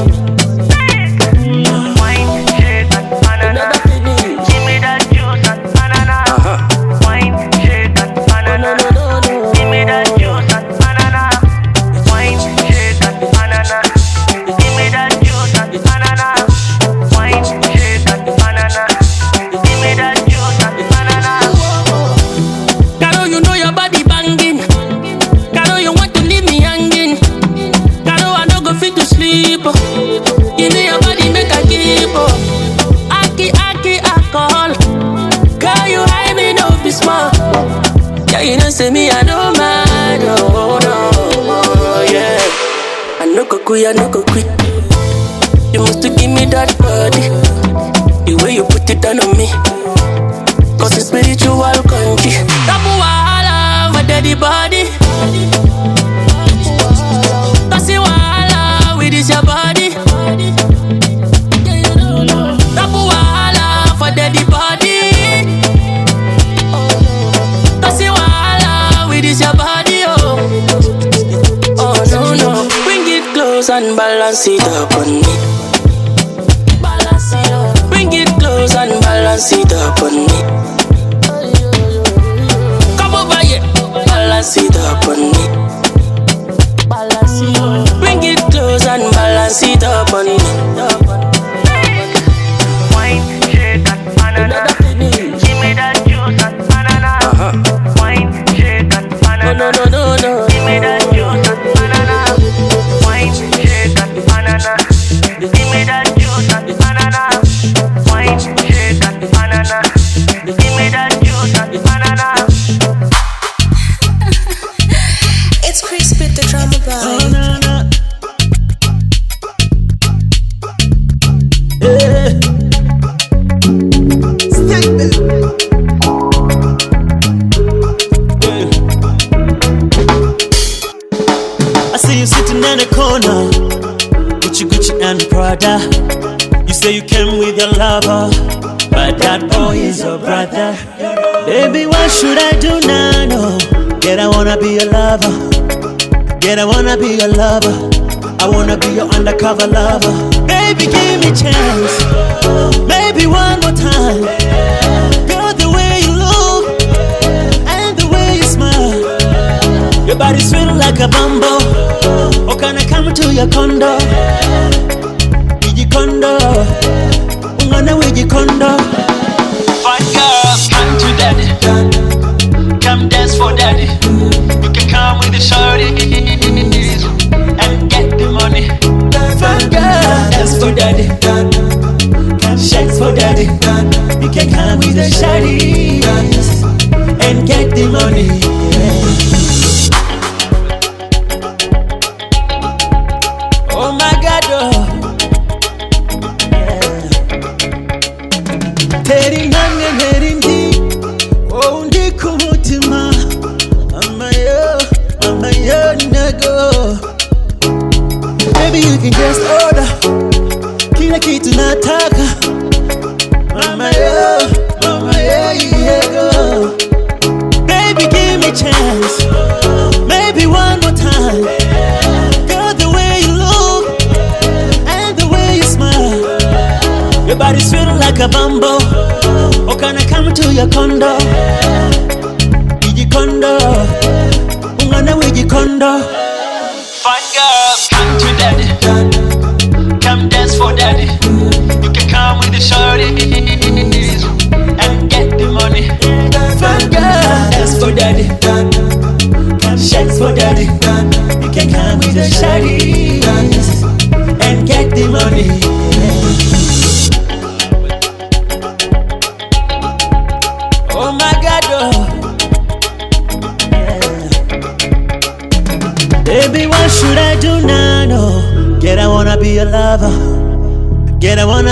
[43.86, 44.07] I know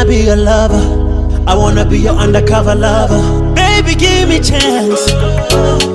[0.07, 0.85] be a lover.
[1.49, 3.21] I wanna be your undercover lover.
[3.55, 5.01] Baby, give me chance.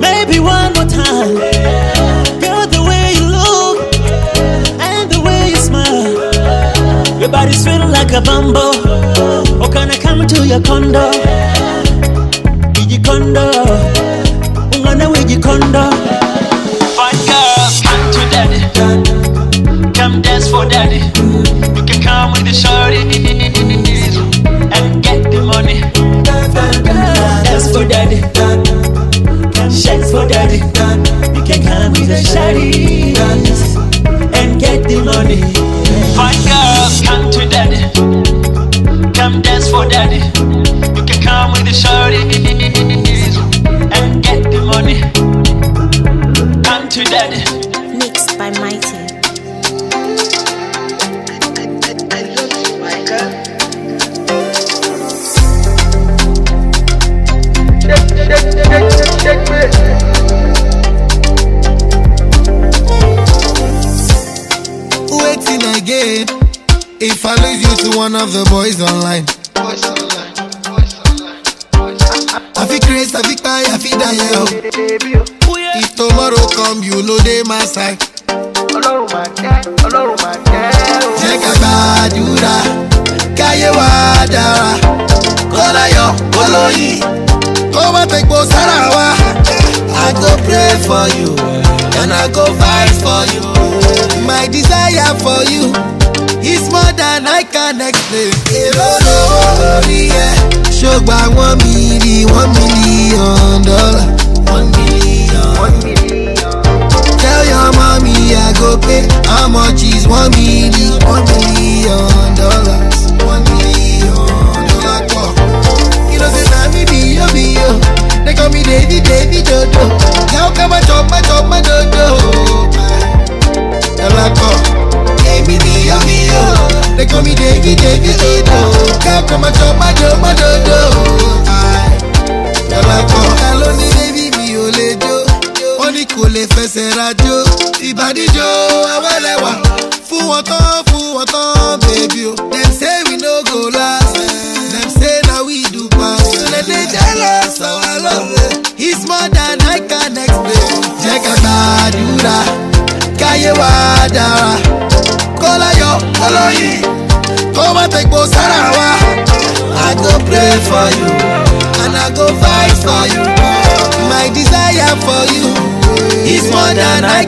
[0.08, 1.36] Maybe one more time.
[2.44, 3.78] Girl, the way you look
[4.90, 6.12] and the way you smile.
[7.22, 8.76] Your body's feeling like a bumble.
[9.64, 11.06] Oh, can I come to your condo?
[12.92, 13.46] Your condo.
[14.76, 15.86] Ungana with condo.
[16.98, 18.60] Fun girl, come to daddy.
[19.98, 21.02] Come dance for daddy.
[21.76, 23.41] You can come with the shorty.
[32.52, 32.72] carry
[34.36, 35.61] and get the money.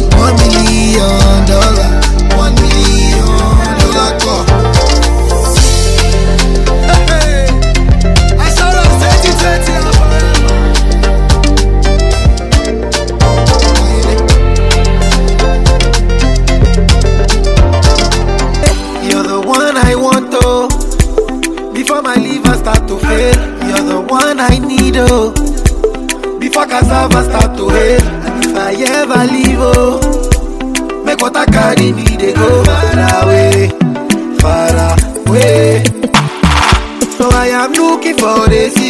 [38.50, 38.89] por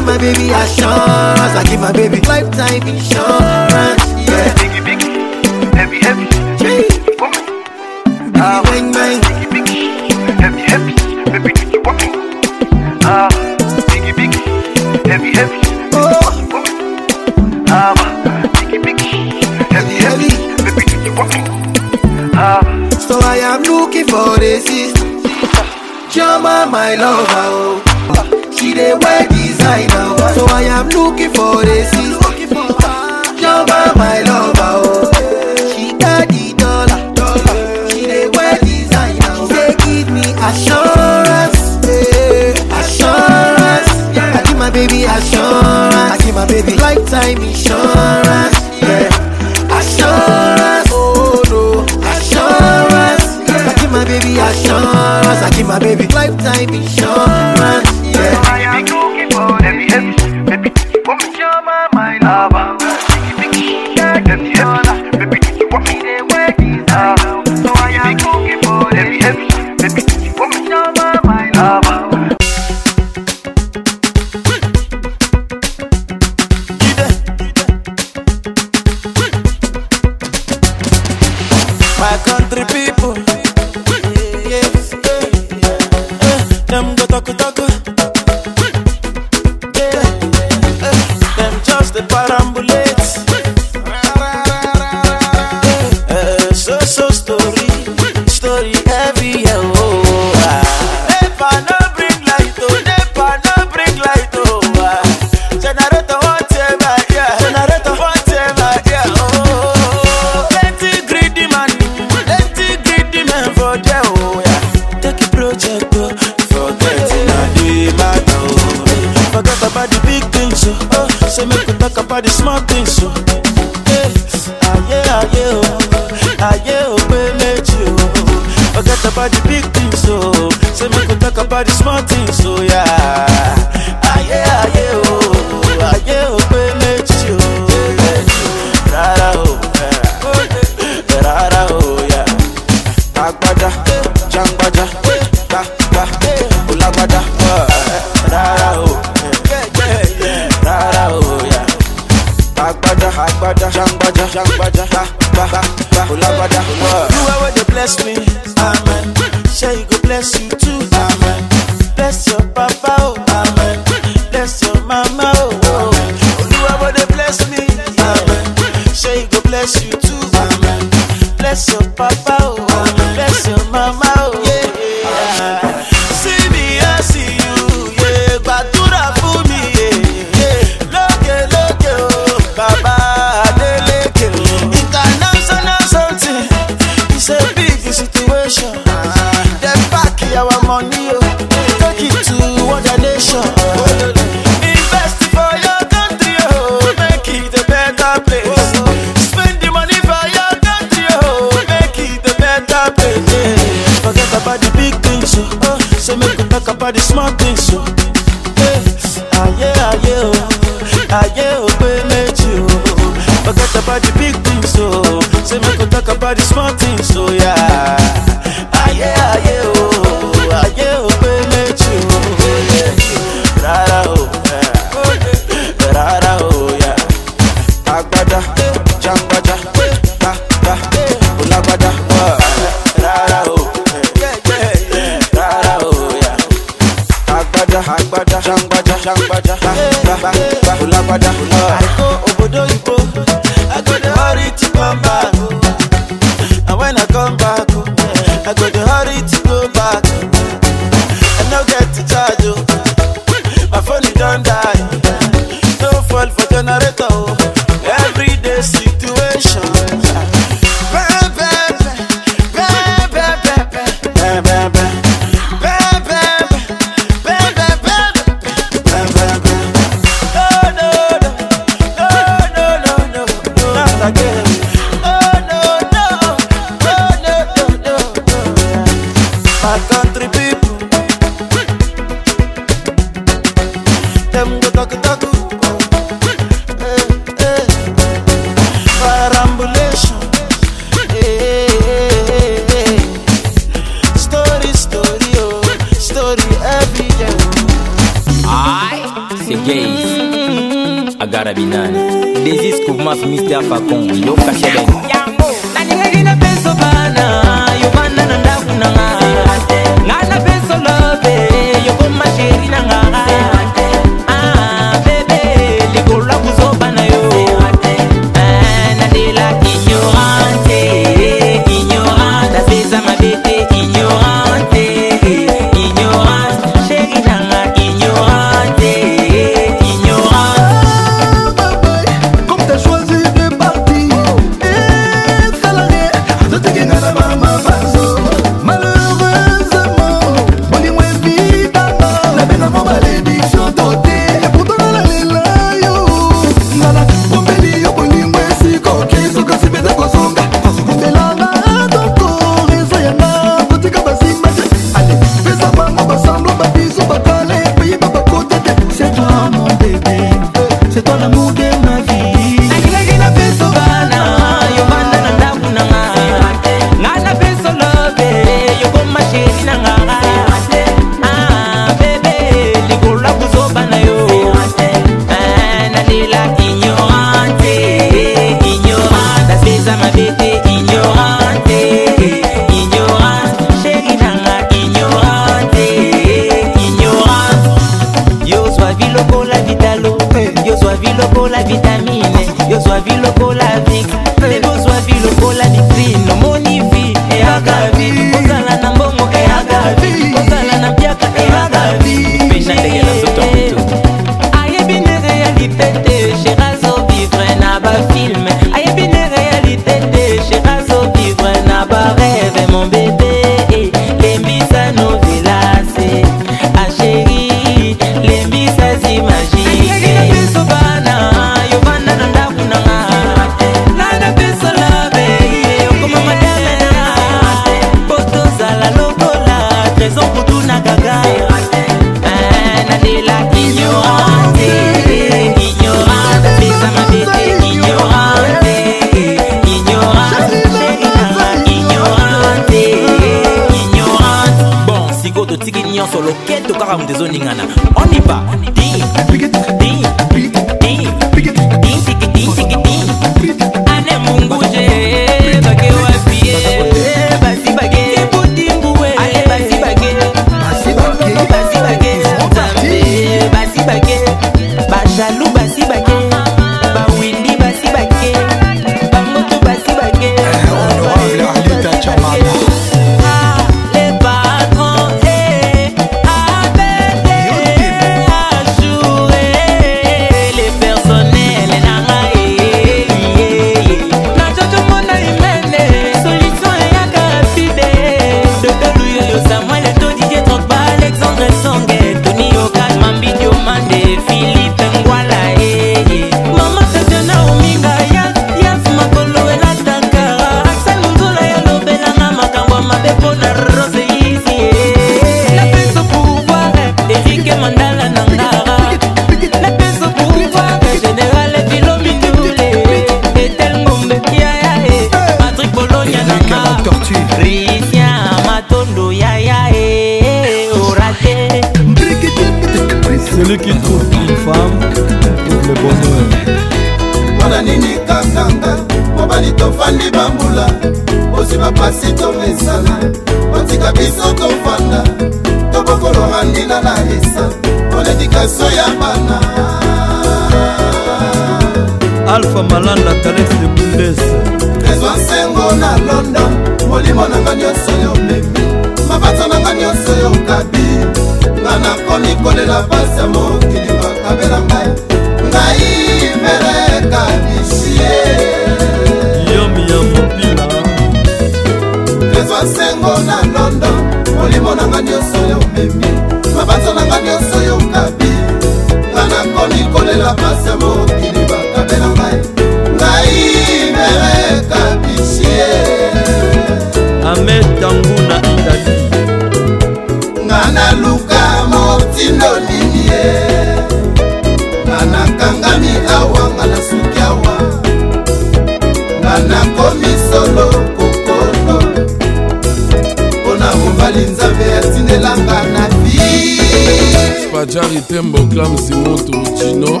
[597.66, 600.00] jari tembo clam simoto jino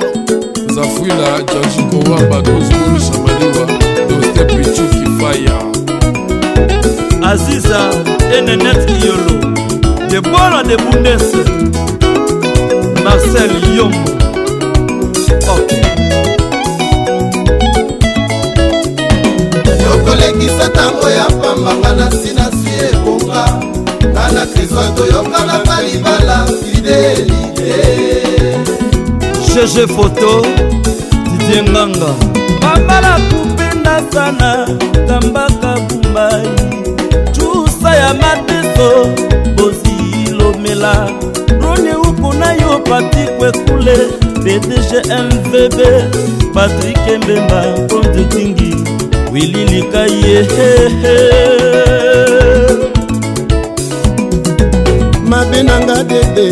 [0.74, 3.66] zafwila jajikowamba dozbul shamaliwa
[4.18, 5.62] doste pichuki faya
[7.32, 7.90] aziza
[8.38, 9.54] enenet iyolo
[10.10, 11.22] debora de bundes
[13.04, 14.04] marcel yomo
[15.56, 15.74] ok
[19.84, 23.73] yokolekisa ntango ya pambanga na sinasi ebonga
[24.12, 27.72] nga na kristo toyokana balibala fidelite
[29.48, 30.30] gg foto
[31.36, 32.10] didie nganga
[32.60, 34.50] bambala kupe ndasana
[35.08, 36.48] tambaka kumbai
[37.34, 38.88] cusa ya mateso
[39.56, 40.94] bozilomela
[41.62, 43.96] roni upuna yo patikwekule
[44.44, 44.90] pdg
[45.22, 45.78] mvb
[46.54, 47.60] patrik mbemba
[47.90, 48.70] konte tingi
[49.32, 52.13] wililika yehehe
[55.44, 56.46] mabe na nga dede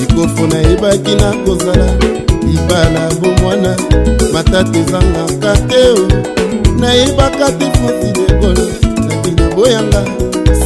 [0.00, 1.86] likofu nayebaki na kozala
[2.46, 3.76] libala bomwana
[4.32, 6.02] matata ezangaka te o
[6.80, 8.62] nayebaka te fonsi degola
[9.08, 10.02] nakina boyanga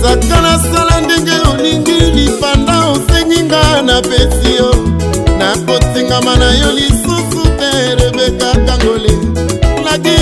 [0.00, 4.70] saka nasala ndenge olingi lipanda osengi nga na pesi yo
[5.38, 9.12] nakotingama na yo lisusu te rebeka kangole
[9.84, 10.16] laki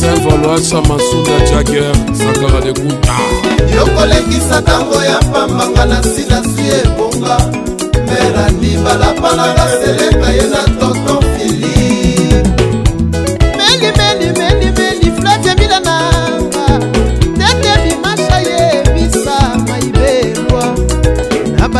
[0.00, 3.16] saint-valoasa masunda jager sakara de guta
[3.76, 7.38] yokolekisa ntango ya pambanga na sinasi ebonga
[8.06, 11.55] merani balapanaka seleka ye na tonton fili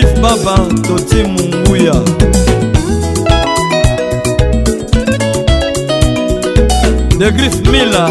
[0.01, 1.95] if baba toti munguya
[7.23, 8.11] de griffe mila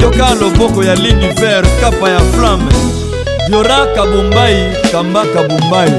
[0.00, 2.72] yoka loboko ya l'univers kapa ya flamme
[3.46, 4.56] diora kabombai
[4.90, 5.92] kamba kabombai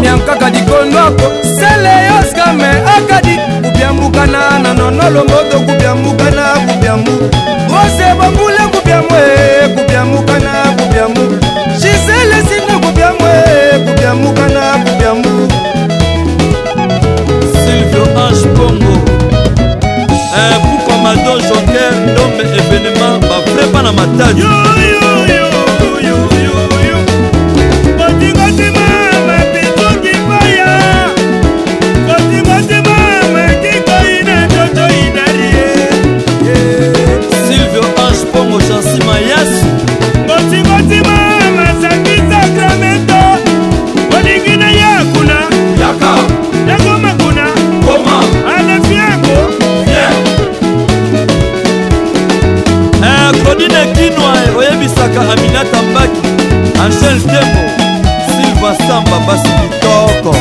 [0.00, 1.26] miankaka dikondoko
[1.60, 3.34] seleyoskame akadi
[3.64, 7.12] kubyambukana na nonolomboto kubyambukana kubyambu
[7.68, 9.24] rose bambule kubyamwe
[9.76, 11.24] kubyamukana kubyamu
[11.80, 13.32] gisele sino kubyamwe
[13.84, 15.32] kubyamukana kubyamu
[17.62, 18.94] silvio h bongo
[20.40, 24.97] eh, bukomado joker nome événement bavrepa na matadi
[59.28, 60.32] basi kitoko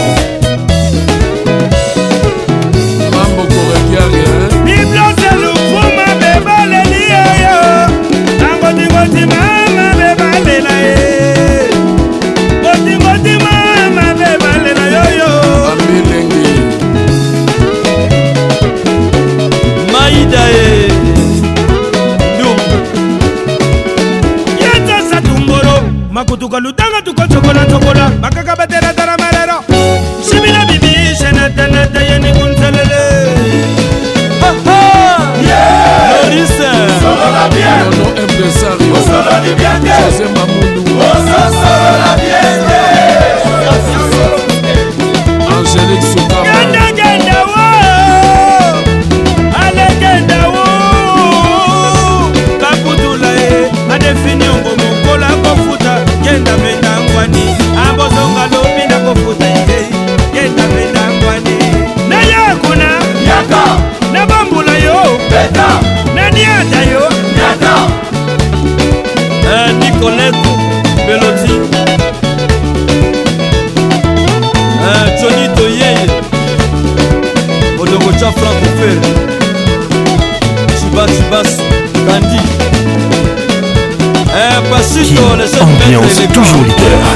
[86.10, 87.07] C'est toujours leader.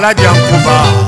[0.00, 1.07] 来艰苦吧。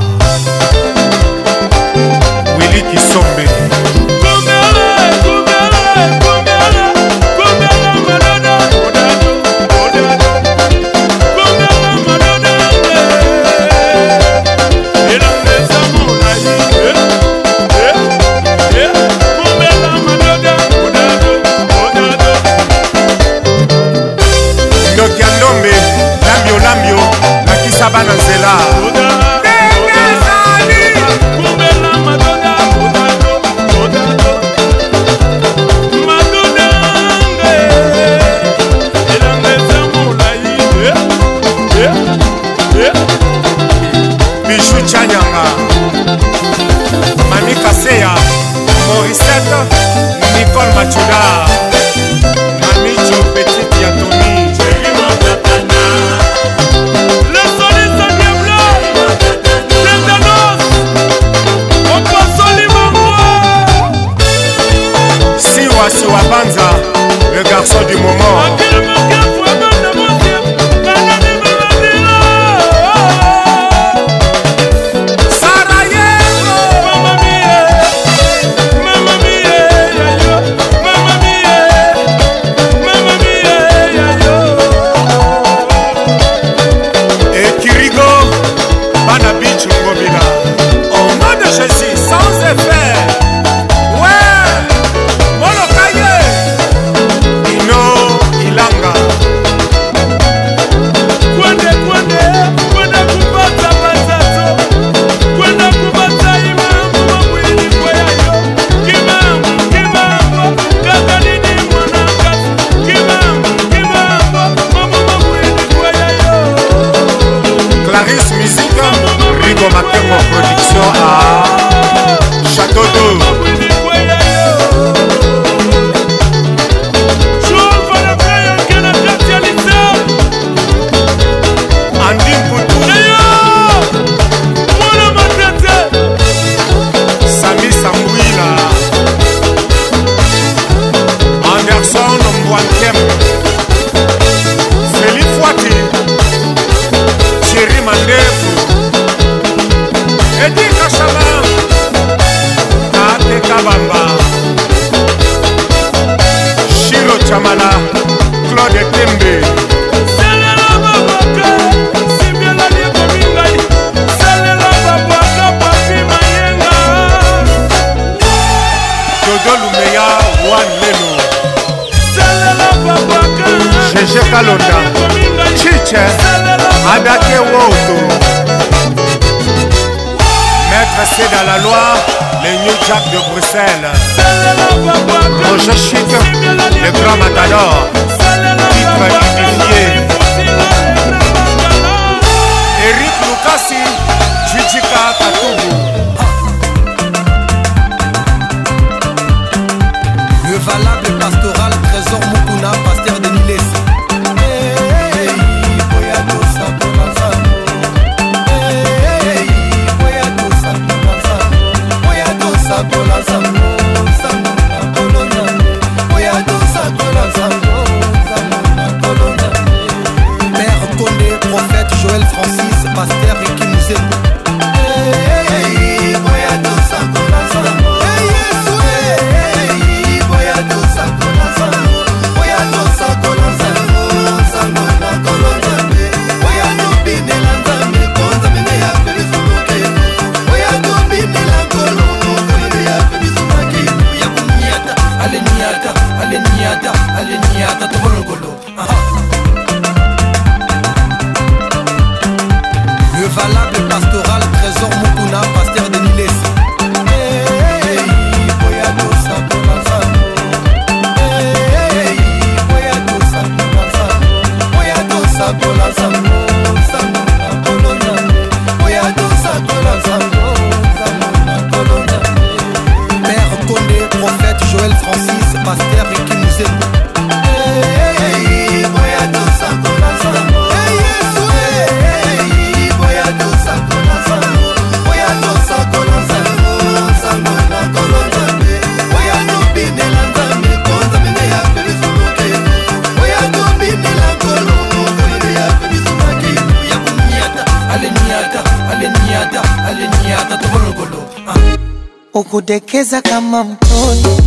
[302.41, 304.43] ukudekeza kama mtoto,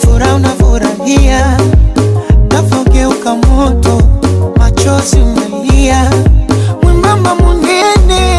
[0.00, 1.58] furaha unafurahia,
[2.52, 4.02] nafogeuka moto,
[4.56, 6.10] machozi umelia,
[6.82, 8.38] mwimbamba munene,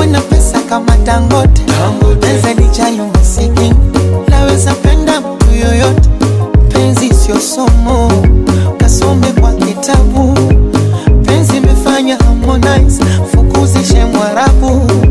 [0.00, 1.62] wena pesa kama Dangote,
[2.20, 3.74] penza lijalo masiki
[4.28, 6.08] laweza penda mtu yoyote,
[6.72, 8.12] penzi sio somo,
[8.76, 10.34] kasome kwa kitabu,
[11.26, 13.04] penzi imefanya Harmonize,
[13.34, 15.03] fukuze shemwarabu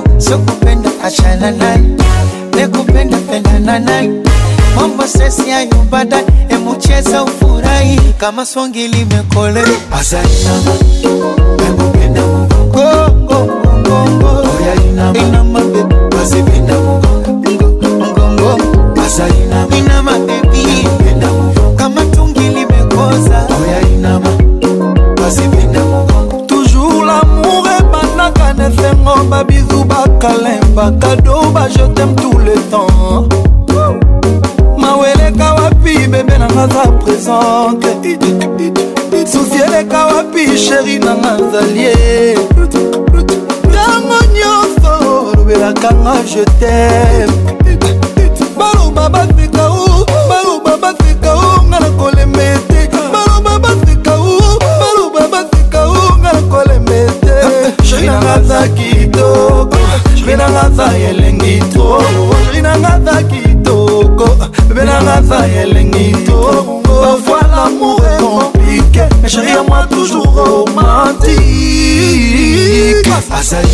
[0.00, 1.78] hivyo sikupenda achana naye,
[2.56, 4.10] nikupenda pendana naye,
[4.76, 9.62] mambo sesi hayo baadaye, emucheza ufurahi kama songi limekole
[9.92, 10.72] azainama
[11.58, 18.58] nakupenda mgongo oh, mgongo oh, oh, oya inama inama bebe bazipenda mgongo mgongo
[19.06, 20.88] azainama inama bebe
[21.76, 24.28] kama tungi limekoza oya inama
[25.16, 25.93] bazipenda mgongo
[30.24, 33.28] kalemba kadoba je t'aime tout le temps
[34.78, 37.88] maweleka wapi bebe nanga za présente
[39.30, 42.38] susi eleka wapi sheri nanga zalie
[43.68, 44.92] ntango nyonso
[45.30, 47.34] olobelakanga je t'aime
[48.58, 52.82] baloba bafika o baloba bafika o nga na kolema ete
[53.14, 54.40] baloba bafika o
[54.80, 57.34] baloba bafika o nga na kolema ete
[57.88, 59.83] sheri nanga za kitoko
[60.24, 61.84] bebe nanga aza elengi to
[62.46, 64.26] chéri nanga aza kitoko
[64.68, 66.36] bebe nanga aza elengi to
[66.84, 71.36] parfois l'amour est compliqué mais chéri à moi toujours romantique
[73.38, 73.68] asali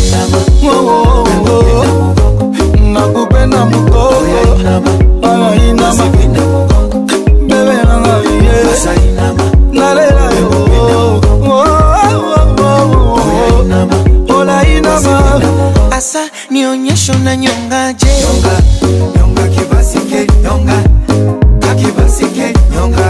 [2.93, 4.91] nakupe na mokokoainama
[7.49, 9.40] bebe nanga ye
[16.61, 18.55] nionyesho na nyongaje nyonga,
[19.17, 20.77] nyonga kibasike nyonga
[21.59, 23.07] kakibasike nyonga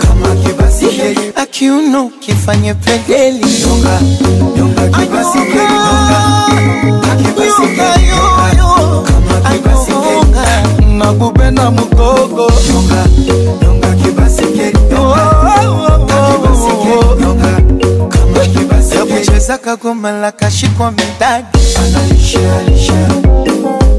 [0.00, 1.08] kama kibasike
[1.42, 4.00] akiuno kifanye pedeli nyonga,
[4.56, 6.18] nyonga kibasike nyonga
[7.04, 13.00] kakibasike nyonga kama kibasike magube na mugogo nyonga,
[13.62, 14.95] nyonga kibasike nyonga
[19.46, 21.46] Kaweza kagoma la kashikwa medadi,
[21.78, 22.98] analisha alisha,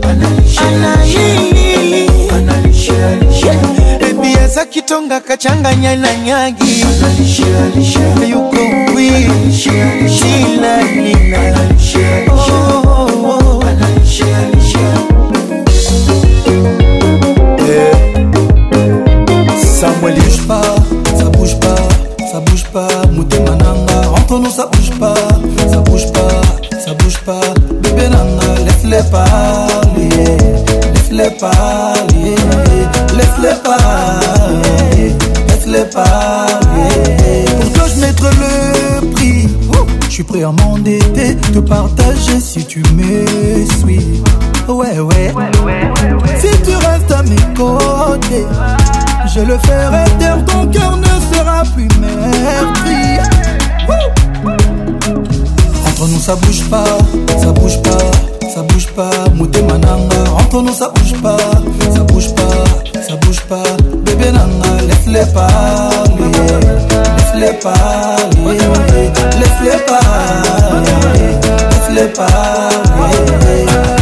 [0.04, 0.62] analisha
[0.94, 3.54] alisha, analisha alisha.
[4.02, 8.00] Baby aza kitonga kachanga nyala nyagi, analisha alisha,
[8.30, 8.56] yuko
[8.96, 12.87] wii, analisha alisha, Sila, nina, analisha alisha oh,
[24.30, 25.14] Non, ça bouge pas,
[25.70, 26.28] ça bouge pas,
[26.86, 27.40] ça bouge pas.
[27.82, 30.10] Bébé Nana, laisse-les parler,
[31.10, 32.36] laisse-les parler,
[33.16, 35.16] laisse-les parler,
[35.48, 37.46] laisse-les parler.
[37.62, 38.30] Pour toi, je mettrai
[39.00, 39.48] le prix.
[40.10, 43.26] Je suis prêt à m'endetter, te partager si tu me
[43.80, 44.22] suis.
[44.68, 45.00] Ouais, ouais.
[45.00, 45.34] ouais, ouais,
[45.64, 48.46] ouais si tu restes à mes côtés,
[49.34, 53.22] je le ferai taire, ton cœur ne sera plus merdi.
[55.86, 56.84] Entre nous ça bouge pas,
[57.40, 57.98] ça bouge pas,
[58.54, 60.30] ça bouge pas, motema nanga.
[60.38, 61.38] Entre nous ça bouge pas,
[61.94, 63.64] ça bouge pas, ça bouge pas,
[64.06, 66.32] bébé nanga, laisse-les parler,
[67.36, 68.58] laisse-les parler,
[69.64, 70.86] laisse-les parler,
[71.92, 73.97] laisse-les parler.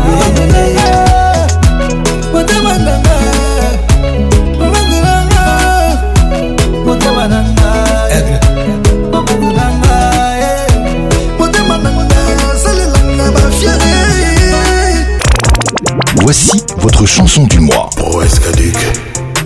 [16.84, 17.90] votre chanson du mois.
[17.96, 18.76] pro escaduc,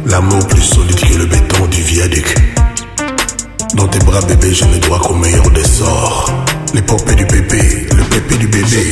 [0.07, 2.35] l'amour plus solide que le béton du viaduc.
[3.75, 6.31] Dans tes bras, bébé, je ne dois qu'au meilleur des sorts.
[6.73, 8.91] L'épopée du bébé, le pépé du bébé.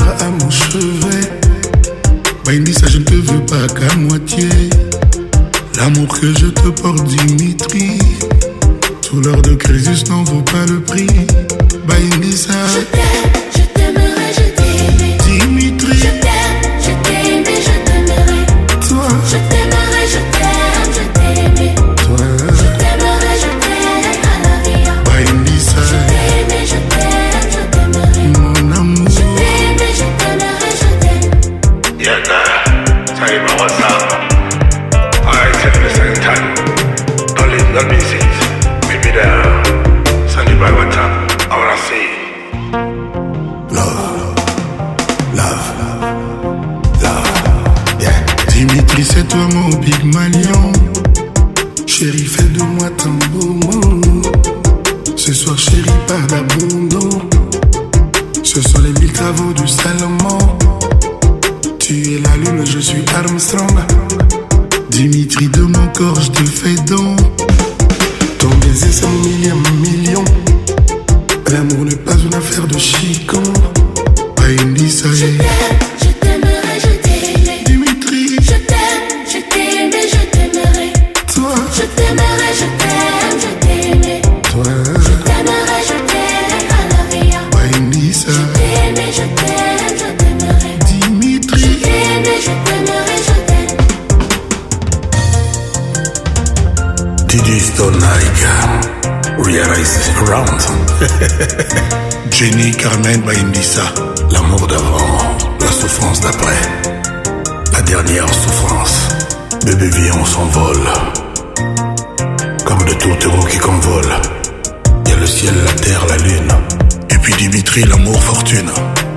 [0.00, 1.30] à mon chevet.
[2.44, 4.48] Bah, ça je ne te veux pas qu'à moitié.
[5.78, 7.98] L'amour que je te porte, Dimitri.
[9.08, 11.06] Tout l'heure de Crésus n'en vaut pas le prix.
[11.86, 11.94] Bah
[12.36, 13.42] ça.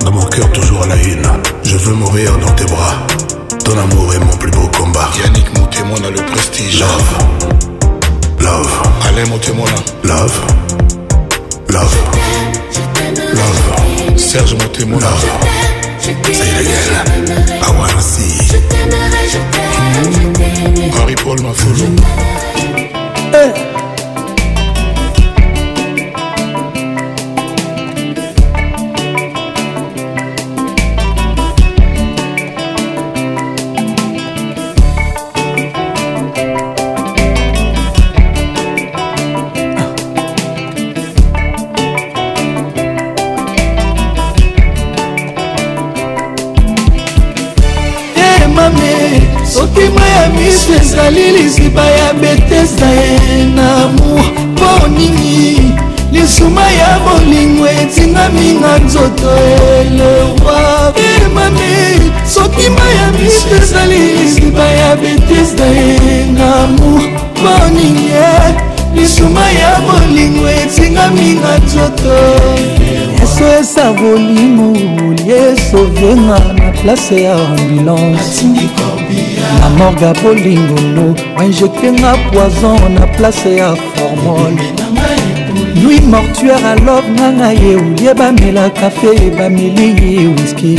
[0.04, 1.22] Dans mon cœur, toujours à la une.
[1.62, 3.06] Je veux mourir dans tes bras.
[3.64, 5.08] Ton amour est mon plus beau combat.
[5.22, 6.80] Yannick, mon témoin, a le prestige.
[6.80, 8.38] Love.
[8.40, 8.72] Love.
[9.06, 9.70] Alain, mon témoin.
[10.02, 10.40] Love.
[11.68, 11.96] Love.
[13.76, 14.18] Love.
[14.18, 14.98] Serge, mon témoin.
[14.98, 15.24] Love.
[16.00, 18.58] C'est je I wanna see.
[20.98, 21.97] Harry Paul, ma foule.
[50.98, 55.72] ezali liziba ya betesa ye na mour mpo nini
[56.12, 59.30] lisuma ya bolingo etingami na nzoto
[59.80, 68.08] elewa emame soki ma ya biso ezali liziba ya betesa ye na mour mpo nini
[68.94, 72.14] lisuma ya bolingo etingami na nzoto
[73.18, 74.76] yeso esa bolimo
[75.30, 78.42] yeso venga na place ya ambulance
[79.60, 81.14] na morga bolingono
[81.44, 84.52] injectenga poison na place ya formol
[85.82, 90.76] nui mortuaire alobe nganga ye olie bamela kafe bameli wiski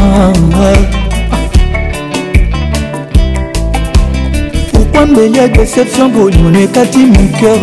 [4.97, 7.59] wambeli ya déception bolimono ekati miker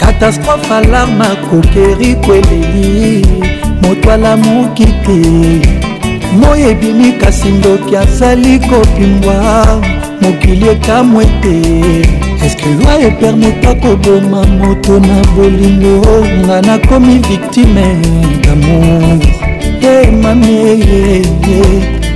[0.00, 3.26] katastrophe alarme akokeri kweleli
[3.82, 5.93] moto alamuki te
[6.34, 9.66] moi ebimi kasi ndoki azali kopimbwa
[10.22, 11.54] mokili ekamw ete
[12.46, 16.02] eske lwa epermeta koboma moto na bolingo
[16.44, 17.86] nga nakomi viktime
[18.44, 19.18] damour
[19.82, 20.76] e mami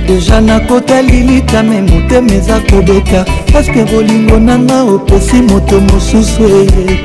[0.07, 7.01] deja nakotali litame motema eza kobeta paske bolingo nanga opesi moto mosusu eye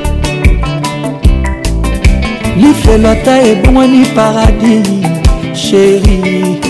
[2.61, 4.87] lifelo ata ebongwani paradis
[5.53, 6.64] sheri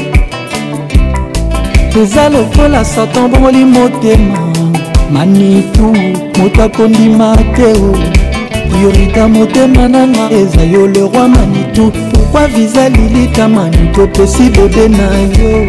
[2.01, 4.53] eza lokola satan bongoli motema
[5.11, 5.85] manitu
[6.38, 7.95] moto akondima te o
[8.69, 15.07] priorita motema nanga eza yo le roi manitu pourkui viza lilita manitu opesi bebe na
[15.38, 15.65] yo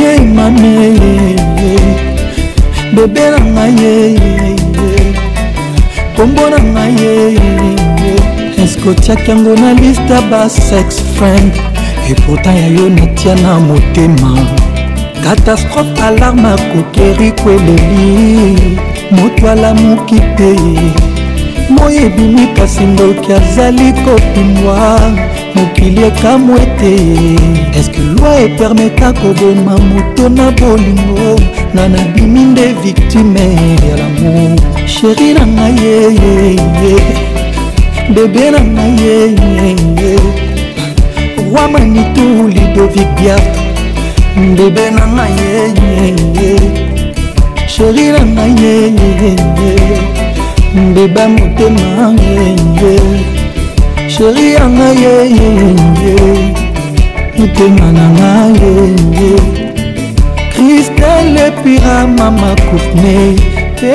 [0.00, 2.07] ye mame
[3.06, 3.96] bebe na ngai ye
[6.16, 7.14] kombo na ngai ye
[8.62, 11.52] eske otiaki yango na liste ya basex friend
[12.12, 14.30] epota ya yo natia na motema
[15.24, 18.10] katastrophe alarme akoki erikweleli
[19.16, 20.50] moto alamuki te
[21.70, 24.80] moi ebimi kasi mboki azali kopimwa
[25.54, 26.92] mokili ekamw ete
[27.78, 31.30] eske loi epermeta koboma moto na bolingo
[31.74, 33.44] na nabimi nde victime
[33.88, 34.56] ya lamour
[34.94, 36.94] sheri na ngai yeyeye
[38.14, 40.12] bebe na ngai yeyeye
[41.52, 43.44] roi manitu lidovic biat
[44.56, 46.52] bebe na ngai yeyeye
[47.72, 50.27] sheri na ngai yeyeye
[50.74, 53.00] mbeba motema yeye
[54.08, 55.74] sheri yanga yeye
[57.38, 59.38] motema nanga yeye
[60.52, 63.36] kristel epira mama courtney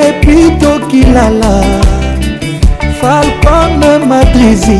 [0.03, 1.63] epi tokilala
[3.01, 4.79] falcone madrizi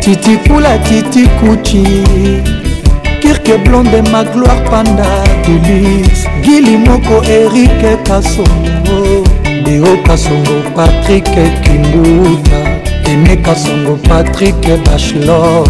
[0.00, 1.84] titikula titikuchi
[3.22, 5.08] kirke blonde magloire panda
[5.46, 9.25] delix gili moko erike kasongo
[9.66, 11.24] leo kasongo patrik
[11.62, 12.56] kimbuta
[13.10, 15.66] eme kasongo patrik bachelor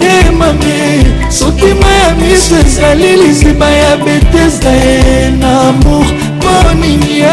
[0.00, 6.06] ye mami soki ma ya miso ezali lisima ya betesda ye na amour
[6.42, 7.32] moninie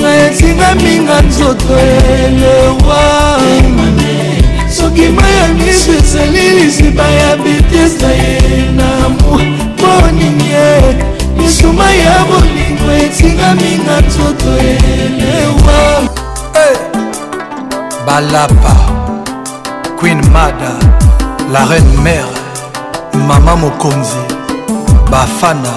[0.00, 1.74] ngai etingaminga nzoto
[2.26, 3.04] elewa
[4.76, 8.40] soki ma ya miso ezali lisima ya betesda ye
[8.76, 9.40] na amour
[9.80, 11.09] moninie
[11.60, 15.80] misuma ya bolingo etingami na nzoto elewa
[18.06, 18.72] balapa
[20.00, 20.72] queen mada
[21.52, 22.38] la reine mare
[23.26, 24.18] mama mokonzi
[25.10, 25.72] bafana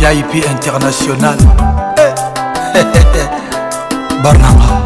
[0.00, 1.36] vip international
[4.22, 4.81] barnanga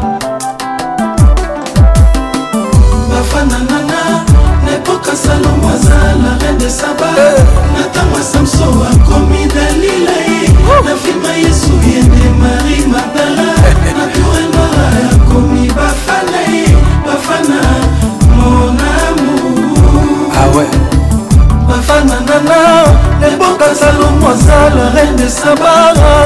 [5.07, 10.49] mboka salomo azala reine de saba na ntango ya samso akomi dalila ye
[10.85, 13.55] na filma yesu yende marie magdala
[13.97, 16.67] na tourelnoa akomi bafana ye
[17.07, 17.61] bafana
[18.35, 19.33] monamu
[20.45, 20.67] awe
[21.69, 22.59] bafana nana
[23.31, 25.75] eboka salomo azala reine de saba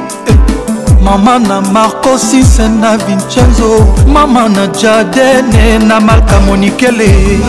[1.02, 7.40] mama na marco sinse na vincenzo mama na jardene na malka monikele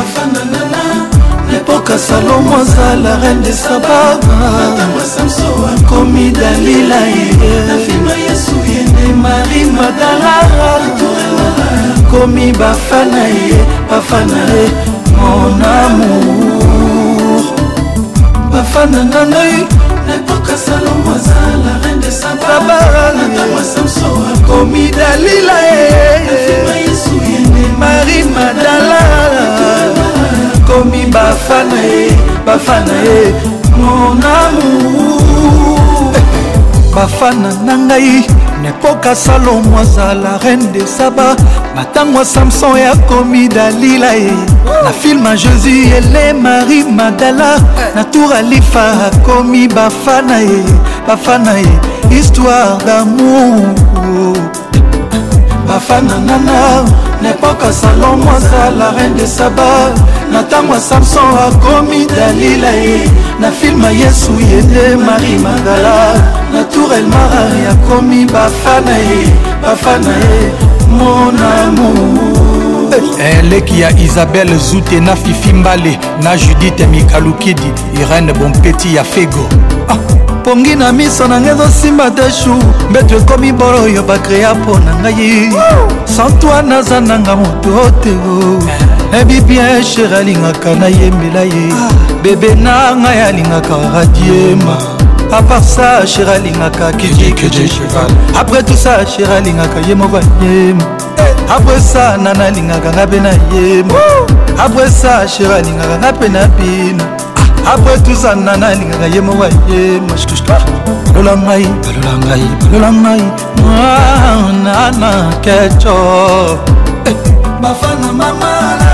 [1.52, 4.18] lepoka salomo azala reine de saba
[5.88, 7.30] komi dalila ye
[9.22, 11.15] marie madalara
[12.06, 14.70] bakomi bafana ye bafana ye
[15.16, 17.42] mon amour
[18.52, 19.66] bafana na ngai
[20.06, 26.86] nepoka salomo azala reine de sabaranatama samso akomi dalila eh, eh, eh.
[26.86, 29.00] ye marie madala
[30.62, 32.10] akomi bafana ye
[32.46, 33.34] bafana ye
[33.76, 36.14] mon amour
[36.94, 38.26] bafana na ngai
[38.68, 41.36] epoka salomo azala reine de saba
[41.74, 44.32] na ntango ya samson yakomi dalila ye
[44.84, 47.94] na filme jésus ele marie magdala eh.
[47.94, 50.62] na tour alifa akomi bafana ye
[51.06, 51.74] bafana ye
[52.10, 53.70] histoire d'amour
[55.68, 56.82] bafana nana
[57.22, 59.94] na epoka salomo azala reine de saba
[60.36, 63.00] na ntango ya samson akomi dalila ye
[63.40, 66.14] na filma yesu ye nde mari magala
[66.52, 69.26] na tour elmar akomi bafana ye
[69.62, 70.52] bafana ye
[70.90, 71.92] monamour
[73.18, 79.48] eleki eh, ya isabel zute na fifi mbale na judite mikalukidi irene bompeti ya fego
[79.88, 79.96] ah.
[80.44, 82.56] pongi na miso na ngai ezosimba te shu
[82.90, 85.52] mbeto ekomi bolo oyo bakrea mpo na ngai
[86.04, 88.95] santoine aza nanga moto te eh.
[89.14, 91.66] ebibien sher alingaka nayembela ye
[92.24, 94.76] bebe na ngai alingaka radiema
[95.32, 98.10] apart ça sher alingaka kijikijicheval
[98.40, 100.84] après tout ça sher alingaka ye moko ayema
[101.56, 103.94] après ça nana alingaka nga mpe nayema
[104.58, 107.04] après ça sher alingaka nga mpe na bino
[107.74, 110.14] après tout ça nana alingaka ye moko ayema
[111.14, 113.22] balola ngai balola ngai balola ngai
[113.62, 115.10] mwanana
[115.42, 115.98] keco
[117.08, 117.14] eh,
[117.62, 118.85] bafana mamala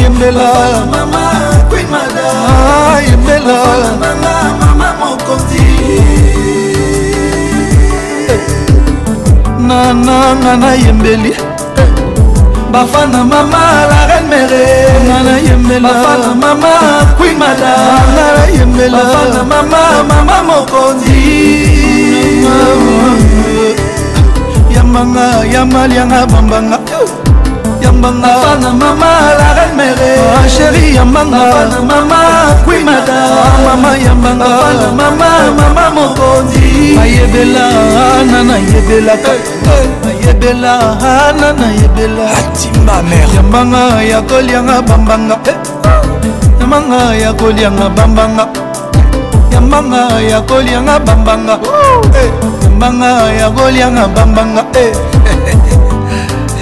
[0.00, 0.48] yembela
[3.08, 3.58] yembela
[9.68, 11.32] nananga nayembeli
[12.72, 13.60] bafana mama
[13.90, 14.66] la reine mere
[15.08, 16.72] nana yembela bafana mama
[17.18, 17.74] queen mada
[18.16, 19.82] nana yembela bafana mama
[20.18, 21.18] mama mokonzi
[24.74, 26.77] yamanga yamalianga bambanga
[27.98, 32.20] mbanga bana mama la reine mere ah, chéri ya mbanga bana mama
[32.66, 36.62] oui madame ah, mama ya mbanga bana mama mama mokondi
[37.02, 37.64] ayebela
[38.22, 39.32] ana nayebelaka
[40.06, 41.22] nayebela eh, eh.
[41.28, 44.10] ana nayebela atima mère ya mbanga eh.
[44.12, 45.34] ya kolianga bambanga
[46.60, 48.44] ya mbanga ya kolianga bambanga
[49.52, 51.54] ya mbanga ya kolianga bambanga
[52.62, 53.10] ya mbanga
[53.40, 54.62] ya kolianga bambanga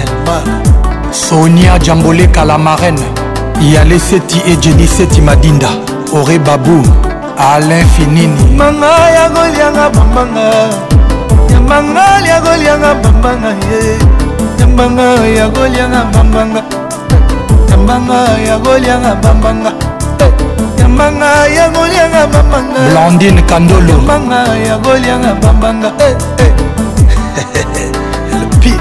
[0.01, 0.65] elma
[1.17, 3.01] sonia jamboleka la marraine
[3.61, 5.67] yale seti e jeni seti madinda
[6.13, 6.81] ore babu
[7.37, 10.51] alain finini manga ya golianga bambanga
[11.49, 13.97] yambanga ya golianga bambanga ye
[14.59, 15.03] yambanga
[15.37, 16.61] ya golianga bambanga
[17.71, 18.13] yambanga
[18.47, 19.71] ya golianga bambanga
[20.77, 26.15] yambanga ya golianga bambanga blandine kandolo yambanga ya golianga bambanga el
[28.61, 28.79] pine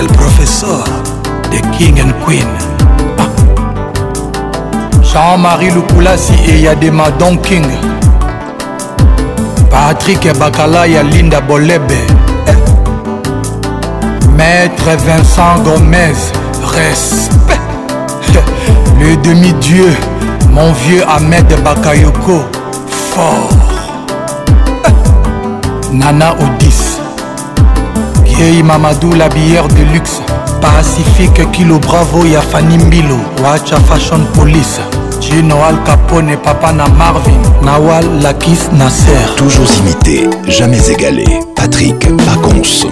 [0.00, 1.07] el professeur
[1.50, 2.48] the king and queen
[3.22, 3.30] ah.
[5.10, 7.64] jean-marie lukulasi eyadema don king
[9.72, 11.98] patrik bakala ya linda bolebe
[12.52, 12.56] eh.
[14.36, 16.18] maître vincent gomez
[16.76, 17.60] respect
[19.00, 19.96] le demi-dieu
[20.52, 22.44] mon vieux ahmed bakayoko
[23.14, 23.50] fort
[24.84, 24.92] eh.
[25.98, 26.98] nana odis
[28.28, 30.20] vieille mamadou la bière de luxe
[30.60, 34.80] Pacifique Kilo Bravo ya Mbilo wacha Fashion Police
[35.20, 41.24] Gino Al Capone Papa na Marvin Nawal Lakis Nasser Toujours imité, jamais égalé
[41.54, 42.86] Patrick Paconce.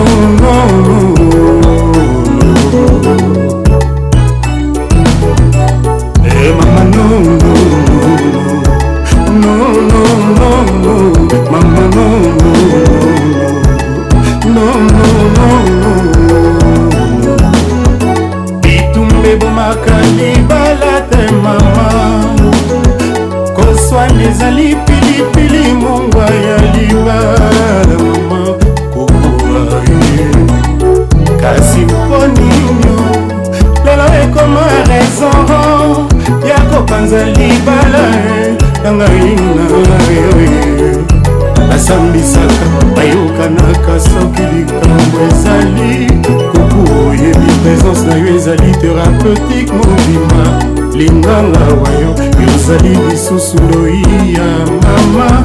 [52.67, 54.01] ezali lisusu loi
[54.33, 55.41] ya mama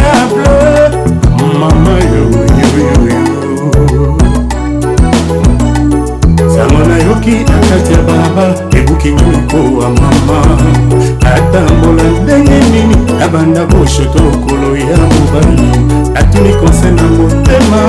[13.27, 15.69] nabanda boshoto okolo ya mobali
[16.13, 17.81] natuni konse na motema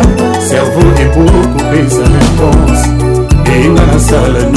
[0.49, 2.83] servo epoko mpe eza réponse
[3.51, 4.56] eyenga nasala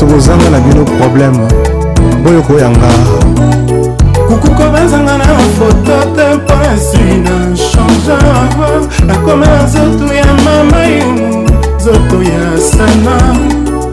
[0.00, 1.36] bato bozanga na bino problème
[2.24, 2.88] boyo koyanga
[4.28, 5.24] kukuko bazanga na
[5.58, 11.44] foto te mpasi na changeur nakoma na nzoto ya mama yo
[11.76, 13.16] nzoto ya sana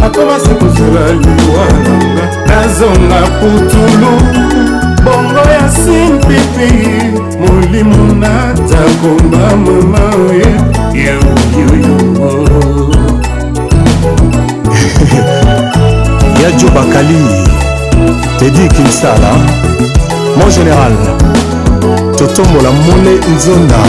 [0.00, 4.14] nakomasa kozela liwa nanga nazonga putulu
[5.04, 6.94] bongo ya simpipi
[7.40, 10.81] molimo natakomba mama oye
[16.42, 17.18] yadio bakali
[18.38, 19.32] tedi kinsala
[20.36, 20.92] mon général
[22.18, 23.80] totombola mole nzonda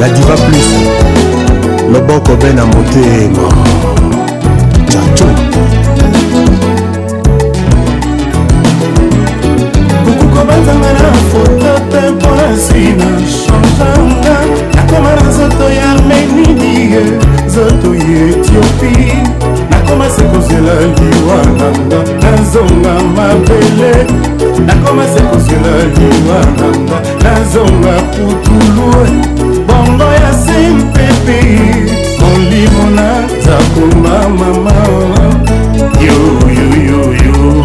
[0.00, 0.68] la diva plus
[1.92, 3.48] loboko be na motema
[4.92, 5.26] jato
[10.12, 13.08] okokobatanga na foto mpe mpona nsina
[13.74, 14.36] nzanga
[14.74, 17.00] nakoma na nzoto ya armenidie
[17.46, 18.94] nzoto ya etiopi
[19.70, 23.92] nakoma se kozela liwa nanga na nzonga mabele
[24.66, 28.92] nakoma se kozela liwa nanga na nzonga putulu
[29.66, 31.38] bongo ya se mpepe
[32.20, 33.08] molimo na
[33.44, 34.74] zakoma mama
[36.06, 37.64] yoyoyoyo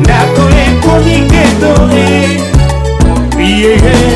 [0.00, 2.08] ndako ekomi kedore
[3.38, 4.11] yeye yeah.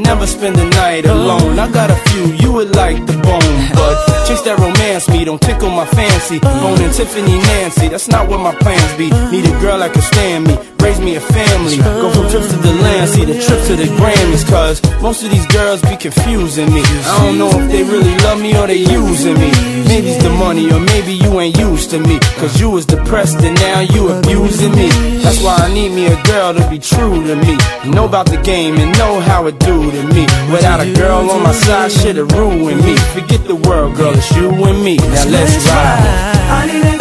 [0.00, 1.58] Never spend the night alone.
[1.58, 5.22] I got a few you would like the bone, but chase that romance me.
[5.26, 6.38] Don't tickle my fancy.
[6.38, 9.10] Bone and Tiffany Nancy, that's not what my plans be.
[9.30, 11.76] Need a girl that can stand me raise me a family.
[11.78, 14.42] Go from trips to the land, see the trip to the Grammys.
[14.50, 16.82] Cause most of these girls be confusing me.
[16.82, 19.50] I don't know if they really love me or they using me.
[19.88, 22.18] Maybe it's the money, or maybe you ain't used to me.
[22.40, 24.88] Cause you was depressed and now you abusing me.
[25.24, 27.54] That's why I need me a girl to be true to me.
[27.90, 30.24] Know about the game and know how it do to me.
[30.52, 32.96] Without a girl on my side, shit'll ruin me.
[33.14, 34.96] Forget the world, girl, it's you and me.
[34.96, 36.91] Now let's ride.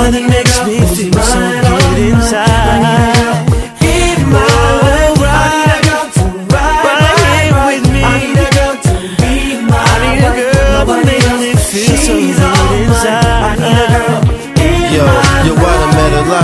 [0.00, 0.49] on the next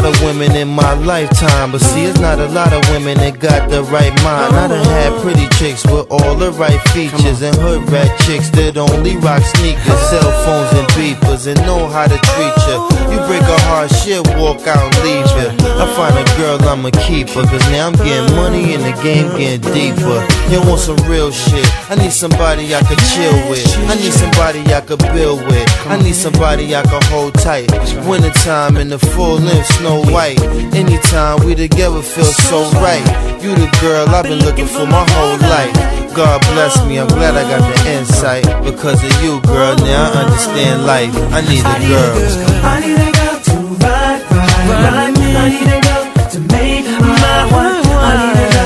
[0.06, 3.68] of women in my lifetime, but see, it's not a lot of women that got
[3.68, 4.54] the right mind.
[4.54, 8.76] I done had pretty chicks with all the right features, and hood rat chicks that
[8.78, 12.76] only rock sneakers, cell phones, and beepers, and know how to treat ya.
[13.10, 15.50] You break a heart, shit, walk out and leave ya.
[15.82, 19.26] I find a girl, I'ma keep her, cause now I'm getting money and the game
[19.34, 20.22] getting deeper.
[20.54, 21.66] You want some real shit?
[21.90, 23.66] I need somebody I could chill with.
[23.90, 25.66] I need somebody I could build with.
[25.90, 27.66] I need somebody I could hold tight.
[28.06, 30.40] Wintertime in the full length snow white.
[30.74, 33.04] Anytime we together feels so right.
[33.42, 35.74] You the girl I've been looking for my whole life.
[36.14, 38.44] God bless me, I'm glad I got the insight.
[38.64, 41.14] Because of you, girl, now I understand life.
[41.32, 42.16] I need a girl.
[42.64, 45.36] I need a girl to ride, ride, ride me.
[45.36, 47.76] I need a girl to make my one.
[47.86, 48.65] I need a girl.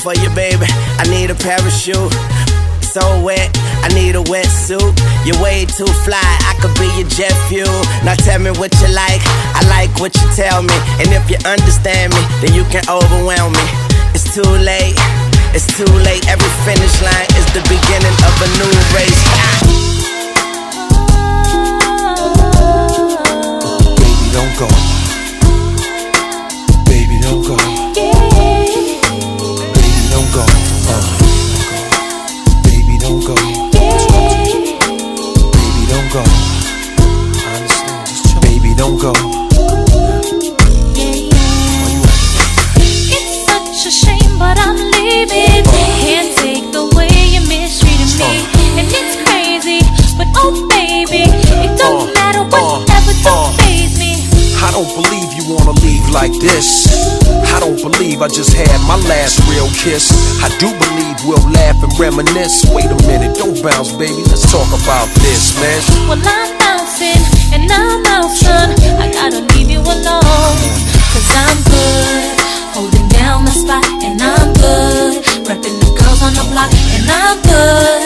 [0.01, 0.65] for you, baby.
[0.97, 2.13] I need a parachute.
[2.81, 3.51] So wet,
[3.85, 4.93] I need a wetsuit.
[5.25, 7.69] You're way too fly, I could be your jet fuel.
[8.05, 9.23] Now tell me what you like,
[9.55, 10.75] I like what you tell me.
[11.01, 13.67] And if you understand me, then you can overwhelm me.
[14.17, 14.97] It's too late,
[15.55, 16.27] it's too late.
[16.27, 19.23] Every finish line is the beginning of a new race.
[24.01, 24.67] Baby, don't go.
[26.89, 27.80] Baby, don't go
[30.33, 30.47] don't go.
[30.47, 30.49] Uh.
[32.63, 33.35] baby, don't go.
[33.73, 34.71] Baby,
[35.89, 36.11] don't
[37.73, 38.39] go.
[38.43, 39.01] Baby, don't
[39.33, 39.40] go.
[54.81, 56.89] don't believe you wanna leave like this.
[57.53, 60.09] I don't believe I just had my last real kiss.
[60.41, 62.65] I do believe we'll laugh and reminisce.
[62.73, 64.23] Wait a minute, don't bounce, baby.
[64.33, 65.81] Let's talk about this, man.
[66.09, 67.21] Well, I'm bouncing
[67.53, 68.69] and I'm out, son.
[69.05, 70.59] I gotta leave you alone.
[71.13, 72.25] Cause I'm good,
[72.73, 75.23] holding down my spot, and I'm good.
[75.45, 78.00] Repping the girls on the block, and I'm good.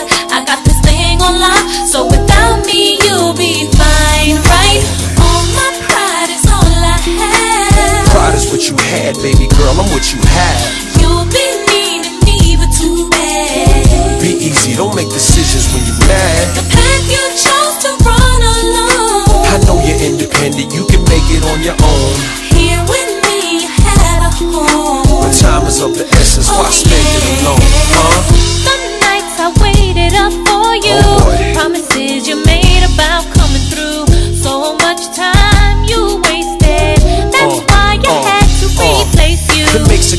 [8.95, 10.59] had, baby girl, I'm what you have.
[11.03, 14.21] you have been needing me, but too bad.
[14.23, 16.45] Be easy, don't make decisions when you're mad.
[16.55, 19.47] The path you chose to run alone.
[19.51, 22.13] I know you're independent, you can make it on your own.
[22.55, 25.03] Here with me, you had a home.
[25.11, 26.79] But time is of the essence, oh, why yeah.
[26.79, 28.44] spend it alone, huh?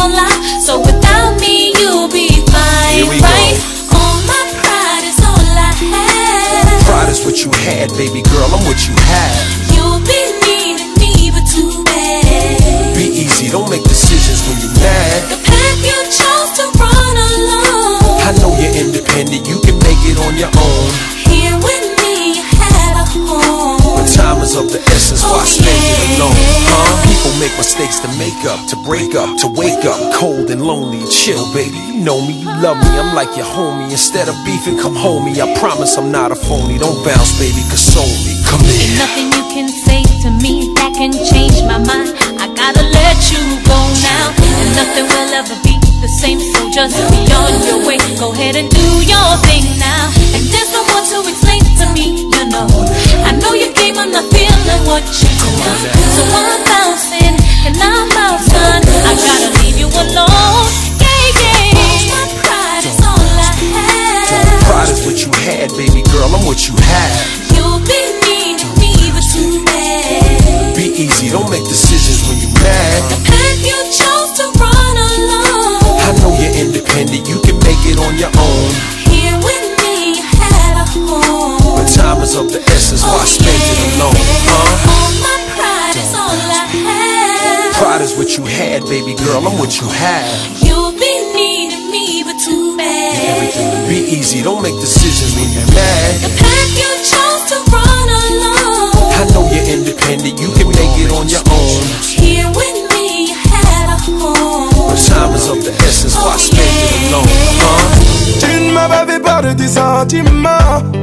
[0.08, 0.60] will lie.
[0.60, 3.56] So without me, you'll be fine, right?
[3.92, 4.00] Go.
[4.00, 6.84] All my pride is all I have.
[6.88, 8.48] Pride is what you had, baby girl.
[8.52, 9.36] I'm what you have.
[9.72, 12.96] You'll be needing me, but too bad.
[12.98, 15.20] Be easy, don't make decisions when you're mad.
[15.32, 18.20] The path you chose to run alone.
[18.28, 20.92] I know you're independent, you can make it on your own.
[21.32, 23.63] Here with me, you had a home
[24.08, 26.36] time is of the essence, why oh, spend it alone?
[26.36, 27.08] Huh?
[27.08, 31.00] People make mistakes to make up, to break up, to wake up cold and lonely
[31.00, 31.78] and chill, baby.
[31.90, 33.92] You know me, you love me, I'm like your homie.
[33.92, 35.40] Instead of beefing, come home me.
[35.40, 36.78] I promise I'm not a phony.
[36.78, 38.34] Don't bounce, baby, console me.
[38.44, 38.88] Come in.
[39.00, 42.12] Nothing you can say to me that can change my mind.
[42.44, 44.26] I gotta let you go now.
[44.36, 45.58] and Nothing will ever
[46.04, 47.96] the same, so just be on your way.
[48.20, 50.12] Go ahead and do your thing now.
[50.36, 52.68] And there's no more to explain to me, you know.
[53.24, 55.52] I know your game, I'm not feeling what you do.
[56.20, 58.84] So I'm bouncing and I'm out, son.
[59.08, 60.68] I gotta leave you alone.
[61.00, 62.12] Yeah, yeah.
[62.12, 64.62] My pride is all I have.
[64.68, 66.28] Pride is what you had, baby girl.
[66.36, 67.12] I'm what you have.
[67.56, 70.76] You'll be mean to me, but too bad.
[70.76, 73.72] Be easy, don't make decisions when you're mad
[76.60, 78.70] independent, you can make it on your own.
[79.10, 81.82] Here with me, you had a home.
[81.82, 83.74] But time is of the essence, why oh, spend yeah.
[83.74, 84.22] it alone?
[84.22, 84.92] Huh?
[84.94, 87.74] All my pride is all I have.
[87.82, 90.30] Pride is what you had, baby girl, I'm what you have.
[90.62, 93.18] You'll be needing me, but too bad.
[93.18, 96.14] Get everything will be easy, don't make decisions when you're mad.
[96.22, 99.14] The path you chose to run alone.
[99.18, 101.82] I know you're independent, you can make it on your own.
[102.18, 102.73] Here with
[108.40, 110.52] Tu ne m'avais fait part de tes sentiments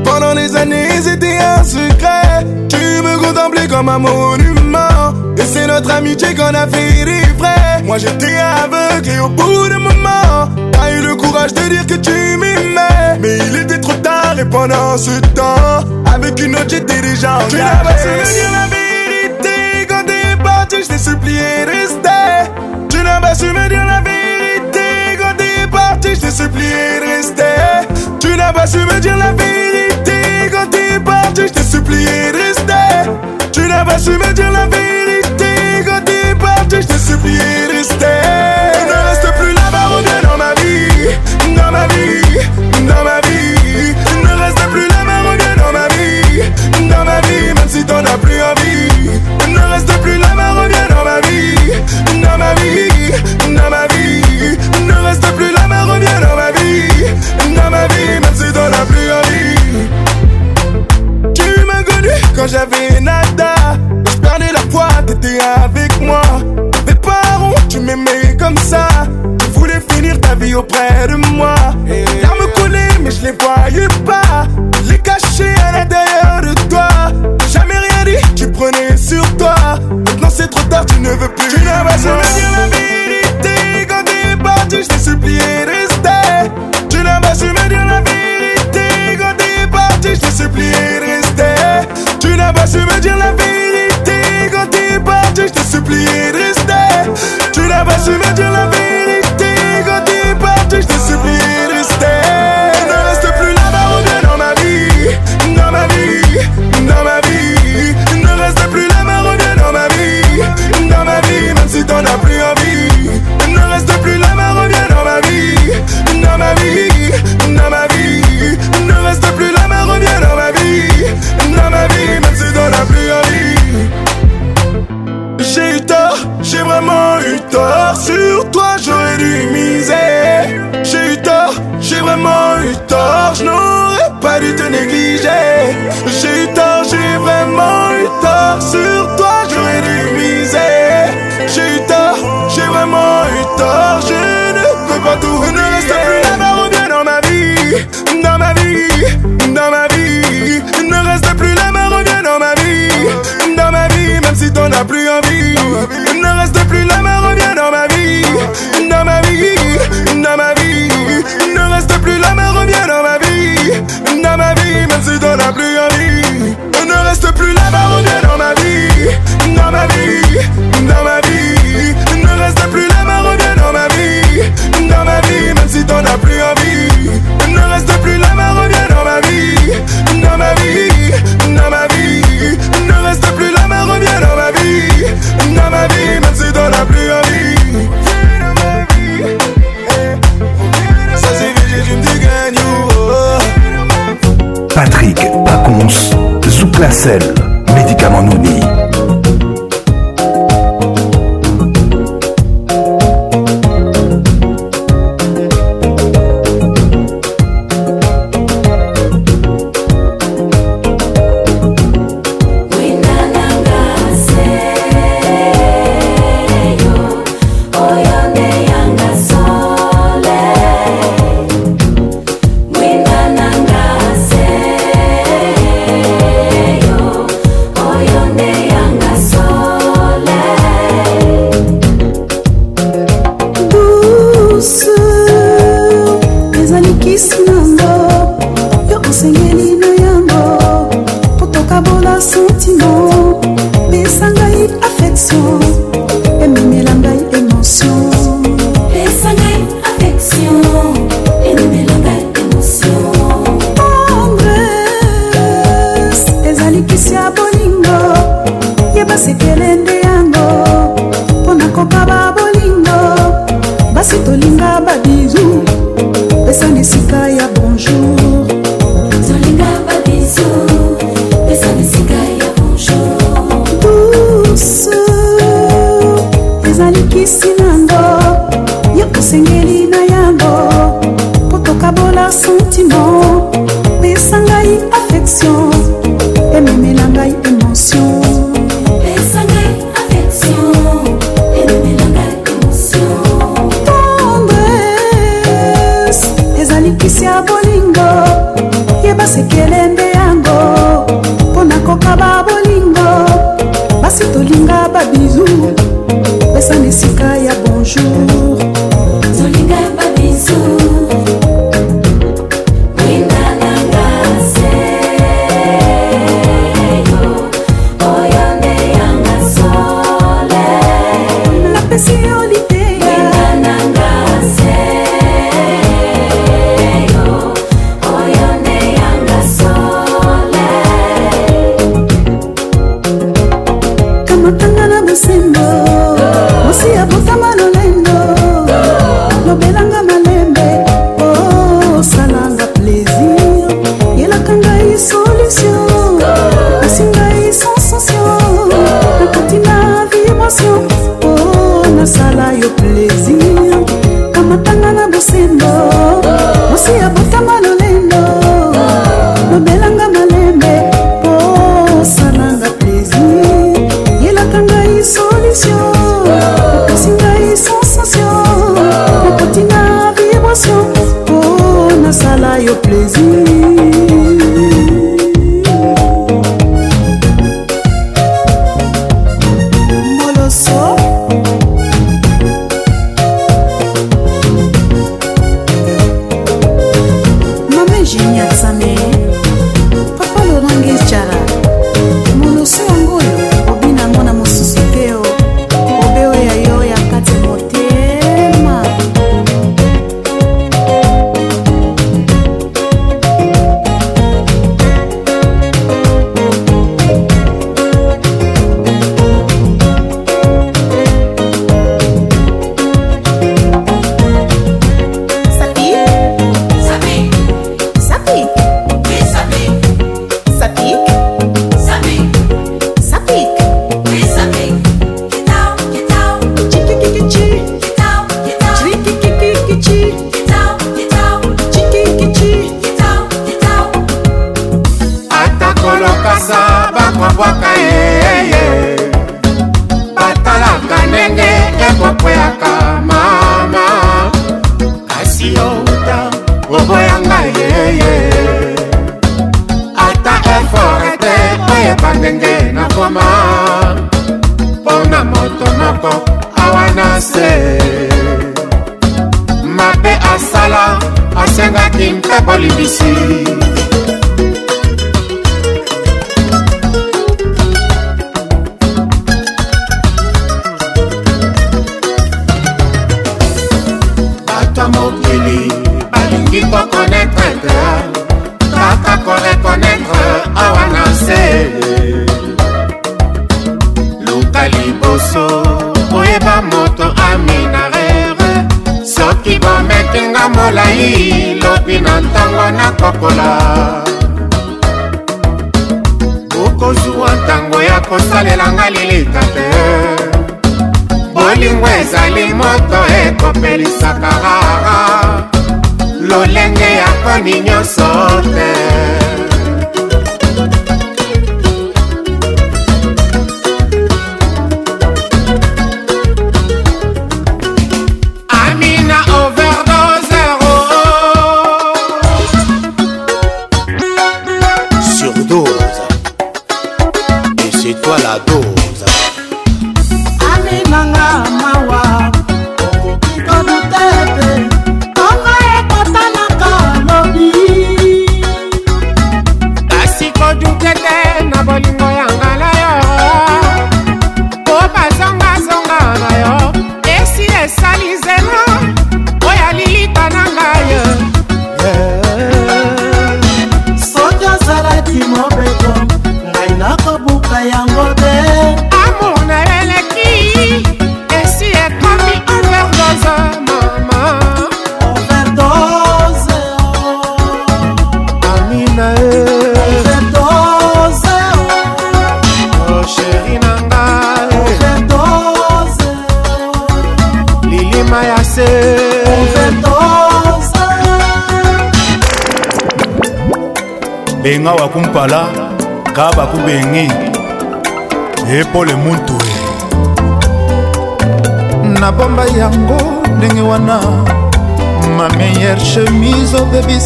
[0.05, 5.91] Pendant les années c'était un secret Tu me contemplais comme un monument Et c'est notre
[5.91, 10.93] amitié qu'on a fait des vrais Moi j'étais aveugle et au bout d'un moment T'as
[10.95, 14.97] eu le courage de dire que tu m'aimais Mais il était trop tard et pendant
[14.97, 15.83] ce temps
[16.15, 20.77] Avec une autre j'étais déjà Tu n'as pas su dire la vérité Quand t'es parti
[20.81, 21.60] je t'ai supplié
[23.41, 28.03] tu me dire la vérité quand t'es parti, je t'ai supplié de rester.
[28.21, 30.21] Tu n'as pas su me dire la vérité
[30.53, 33.11] quand t'es parti, je t'ai supplié de rester.
[33.51, 37.77] Tu n'as pas su me dire la vérité quand t'es parti, je t'ai supplié de
[37.79, 38.21] rester.
[38.87, 42.30] Ne reste plus là-bas, reviens dans ma vie, dans ma vie.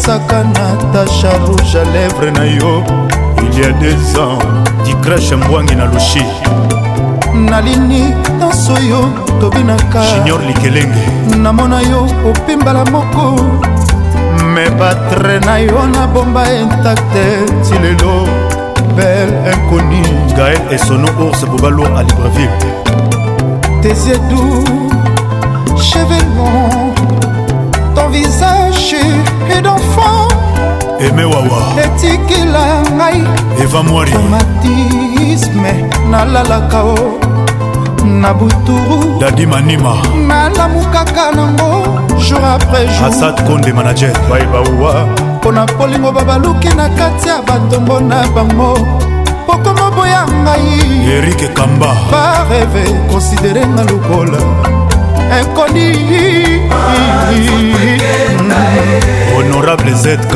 [0.07, 2.83] ozosaka natasha rouge a lèvre na yo
[3.41, 4.37] il y a des ans
[4.83, 6.23] dicrache mbwangi na loshi
[7.33, 9.09] nalini nyonso yo
[9.41, 13.41] tobinaka junior likelenge namona yo opimbala moko
[14.53, 17.25] me batre na yo nabomba intakte
[17.69, 18.27] ti lelo
[18.95, 20.01] bel inconi
[20.37, 22.59] gael esono ours bobalo a libreville
[23.81, 24.63] tesiedu
[25.77, 26.93] chevelon
[27.95, 30.27] ton visage chute d'enfant
[30.99, 33.21] eme wawa etikila ngai
[33.61, 35.71] eva mwari traumatisme
[36.11, 36.95] nalalaka o
[38.05, 39.93] na buturu dadi manima
[40.27, 41.71] nalamukaka nango
[42.19, 44.93] jour après jour asad konde manager baibauwa
[45.39, 48.73] mpo na polingo babaluki na kati ya batongo na bango
[49.47, 54.83] pokomoboya ngai erike kamba bareve konsiderenga lokola
[55.33, 56.69] inconnue
[59.35, 60.33] honorable zk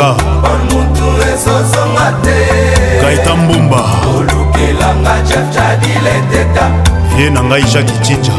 [3.02, 3.84] kaita mbumba
[7.18, 8.32] vie na ngai jacki cinja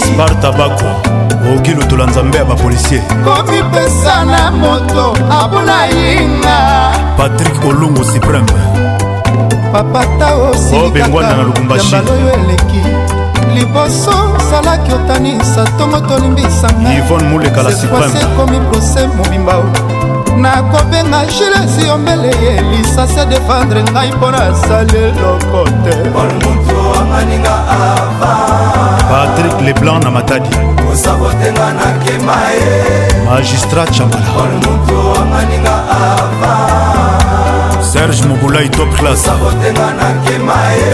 [0.05, 0.87] spartabako
[1.51, 6.57] okoki lotola nzambe ya bapolisier komipesa na moto abuna yinga
[7.17, 8.45] patrik olungu supreme
[9.71, 12.03] papata osilikakaobengwana na lukumbashioyo
[12.33, 12.81] eleki
[13.53, 14.13] liboso
[14.49, 19.53] salaki otanisa ntongo tolimbisanga ivone mulekala supreme ekomi prose mobimba
[20.41, 25.95] nakobenga gilesi yombele ye lisasi adefendre ngai mpo nasali eloko te
[29.11, 32.73] patrik leblanc na matadi kosabotenga nakema ye
[33.25, 34.59] magistrat chambala
[37.91, 39.31] serge mobulai top classe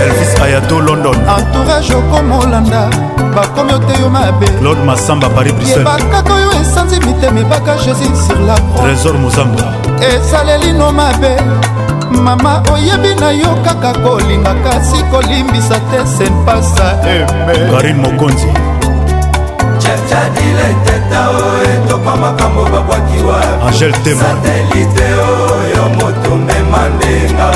[0.01, 2.89] elvis ayato london entourage okomolanda
[3.35, 8.55] bakomi ote yo mabe claude masamba paris briselebakaka oyo esanzi mitema ebaka jésus sur la
[8.79, 9.65] trésor mozamba
[10.11, 11.31] esalelino mabe
[12.25, 18.49] mama oyebi na yo kaka kolinga kasi kolimbisa te senpasa eme karine mokonzi
[23.67, 27.49] angel temasatelite oyo moto mema ndenga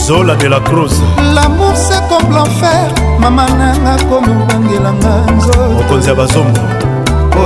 [0.09, 1.03] zola de la crose
[1.35, 2.87] lamour c'est comme l'enfer
[3.21, 6.61] mama nanga komobangelanga nzoto mokonzi ya bazombo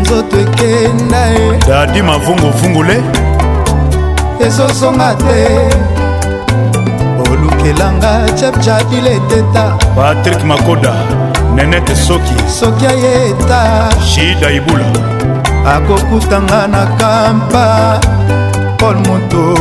[0.00, 1.62] nzoto ekenda ye eh.
[1.68, 2.96] dadi mavunguvungule
[4.46, 5.38] ezozonga te
[7.32, 8.10] olukelanga
[8.40, 9.64] chepchadile teta
[9.96, 10.92] patrik makoda
[11.54, 13.58] nenete soki soki ayeta
[14.10, 15.15] shida ibula
[15.74, 18.00] akokutanga na kampa
[18.78, 19.54] paul moto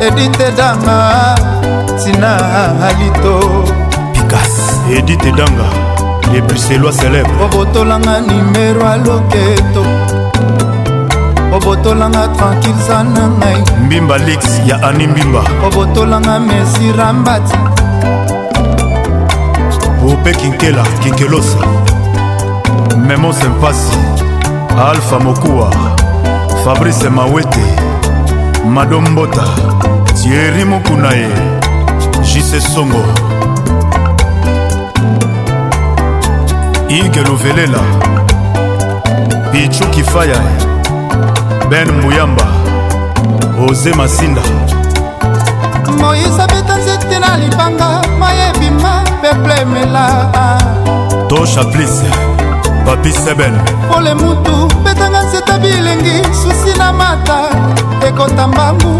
[0.00, 1.34] edite danga
[2.04, 2.36] tina
[2.88, 3.64] alito
[4.12, 5.66] pikas edite danga
[6.32, 9.82] lebuselwa célèbre obotolanga nimero aloketo
[11.54, 17.56] obotolanga tranquille za na ngai mbimba lix ya ani mbimba obotolanga mesi rambati
[20.12, 21.58] ope kinkela kinkelosa
[23.06, 24.09] memo sempasi
[24.78, 25.74] alfa mokuwa
[26.64, 27.64] fabrice mawete
[28.74, 29.42] madombota
[30.22, 31.28] tieri mokuna ye
[32.22, 33.04] jise songo
[36.88, 37.78] ige luvelela
[39.52, 40.40] pichu kifaya
[41.68, 42.46] ben mbuyamba
[43.70, 44.42] oze masinda
[46.00, 50.32] moise abeta nzete na libanga mayebima peple emela
[51.28, 52.29] tosha plise
[52.90, 53.52] papi sebel
[53.90, 54.54] pole mutu
[54.84, 57.36] betanga nzeta bilengi susi na mata
[58.08, 58.94] ekota mbangu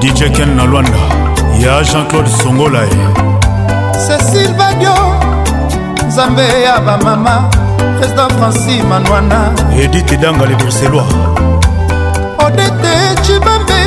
[0.00, 1.02] dj ken na lwanda
[1.64, 2.96] ya jean-claude songolae
[4.06, 4.94] cecil badio
[6.08, 7.36] nzambe ya bamama
[7.98, 9.38] président franci manwana
[9.82, 11.10] edite danga le bruxellois
[12.46, 12.94] odete
[13.26, 13.80] cibambe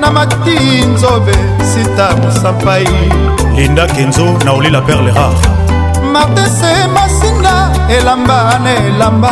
[0.00, 0.56] na mati
[0.94, 1.32] nzobe
[1.72, 2.86] sita mosampai
[3.56, 5.42] linda kenzo na olila perle rare
[6.14, 7.21] martin semas
[7.88, 9.30] elamba na elamba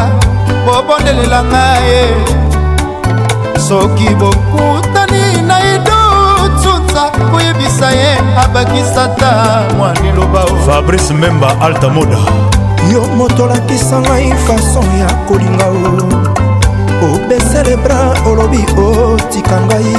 [0.67, 2.03] bobondelela ngaye
[3.69, 8.13] soki bokutani na idotunza koyebisa ye
[8.45, 9.33] abakisata
[9.77, 12.19] mwa liloba fabrice memba alta moda
[12.93, 16.05] yo moto olakisa ngai fason ya kolinga o
[17.15, 19.97] obesele bra olobi otika ngai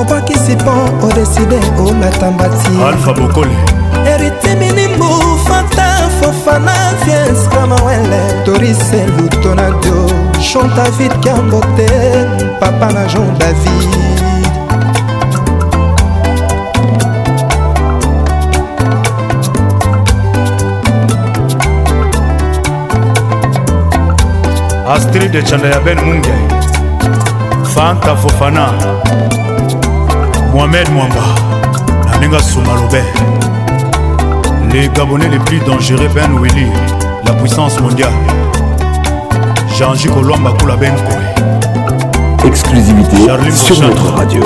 [0.00, 0.72] obakisi mpo
[1.06, 3.73] odeside olata mbati alfa bokole
[4.12, 5.10] eritiminimbu
[5.46, 5.88] fanta
[6.20, 6.72] fofana
[7.04, 10.08] viens kamawele torise lutonadio
[10.40, 11.88] chon david kiambote
[12.60, 13.88] papa na jean david
[24.88, 26.34] astrid echanda ya ben munge
[27.74, 28.68] fanta fofana
[30.54, 31.22] mohamed mwamba
[32.10, 33.04] naninga suma lobe
[34.74, 36.66] Les Gabonais les plus dangereux Ben Willy,
[37.24, 38.10] la puissance mondiale.
[39.78, 40.94] Jean-Jacques Olomba Koula Ben
[42.44, 43.90] Exclusivité Charlie sur Mouchard.
[43.90, 44.40] notre radio.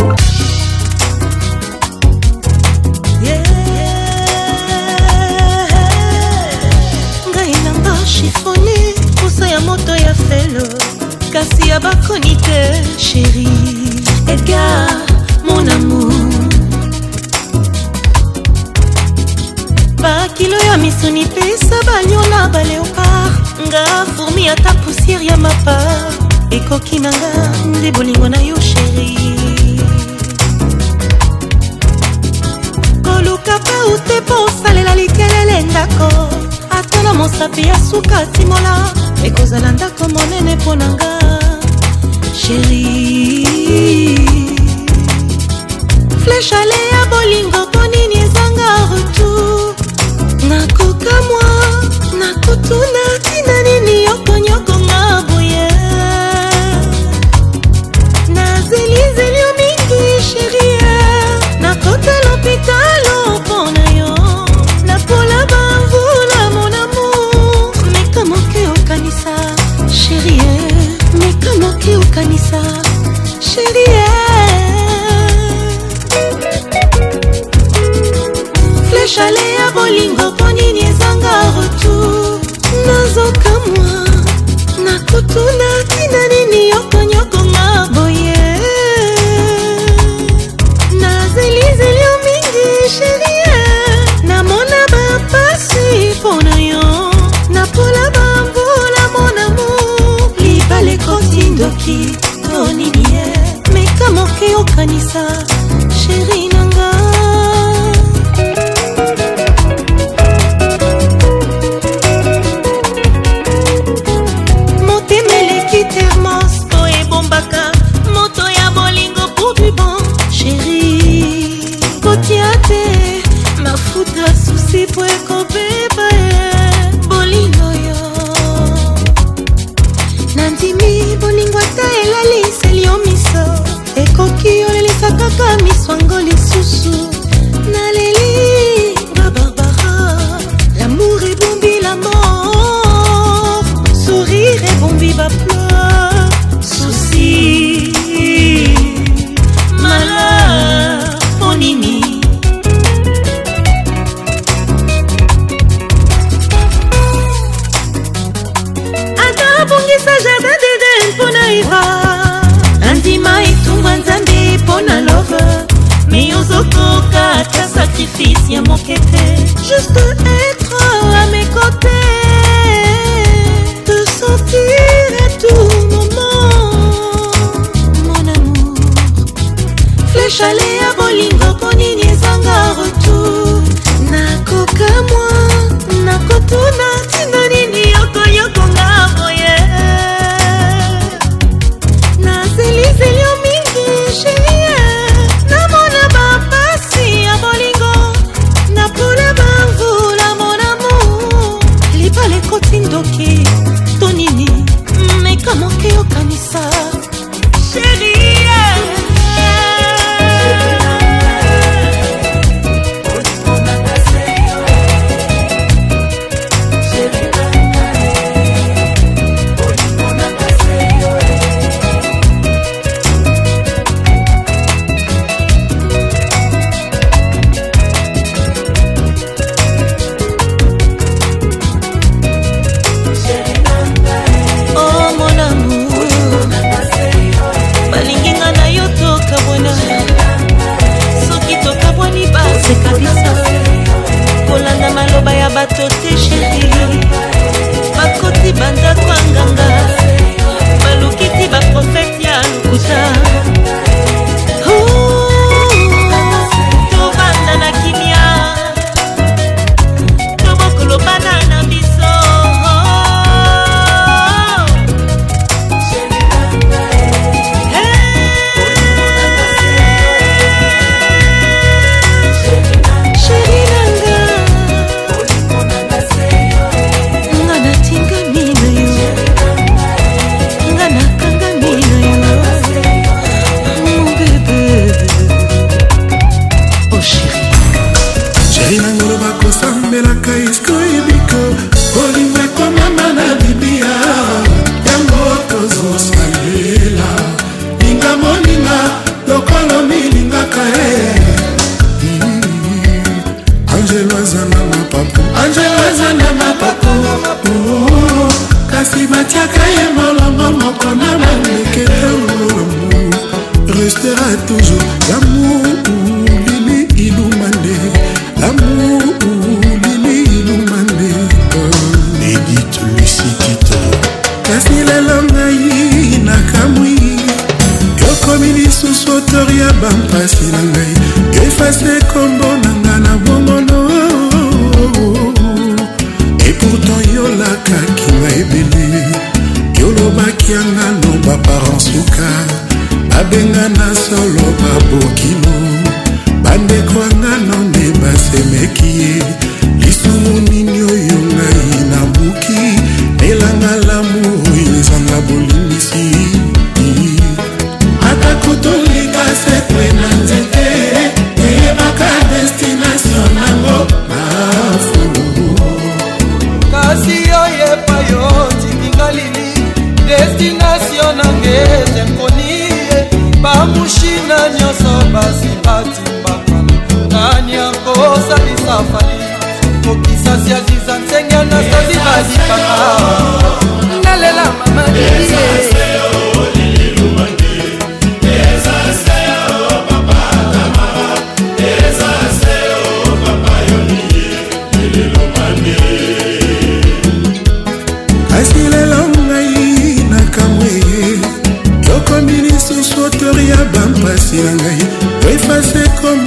[26.99, 29.15] kati na nga nde bolingo na yo sheri
[33.07, 36.11] koluka mpe ute mpo osalela likelele ndako
[36.79, 38.75] atala mosapi ya suka ntimola
[39.27, 40.98] ekozala ndako monene mpo na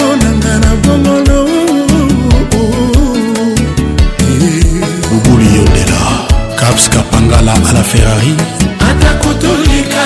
[0.01, 1.37] bongo na nga na bongolo
[5.09, 6.01] bubuli yondela
[6.59, 8.33] kapska pangala ala ferrari
[8.89, 10.01] ata kotolika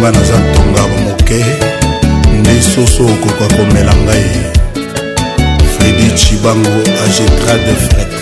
[0.00, 1.40] nga naza ntonga moke
[2.38, 4.28] nde soso okoka komela ngai
[5.74, 8.12] fredi chibango agetra de fret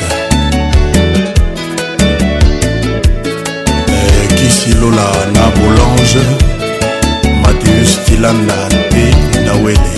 [3.99, 6.25] eh, kisilola na bolange
[7.43, 8.59] mateus tilanda
[8.91, 9.05] mpe
[9.47, 9.93] nawele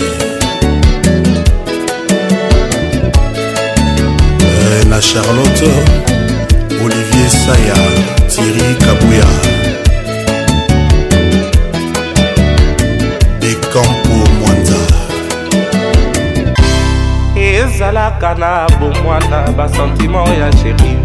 [4.59, 5.71] eh, na charlotte
[6.83, 7.79] olivier saya
[8.31, 9.29] thierry kabuya
[17.91, 20.95] ezalaka na bomwana basentiment ya sheri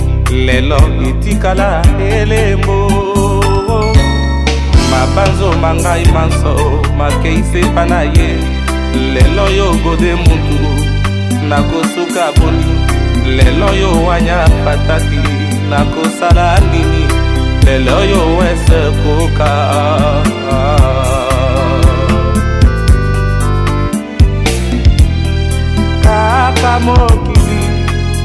[0.46, 0.76] lelo
[1.08, 2.88] etikala elembo
[4.90, 6.54] mabanzo mangai manso
[6.98, 8.38] makei sepa na ye
[9.14, 10.58] lelo yo gode mutu
[11.48, 15.20] nakosuka boni lelo yo wanya pataki
[15.70, 17.06] nakosala nini
[17.64, 20.95] lelo yo wese koka
[26.86, 27.62] mokili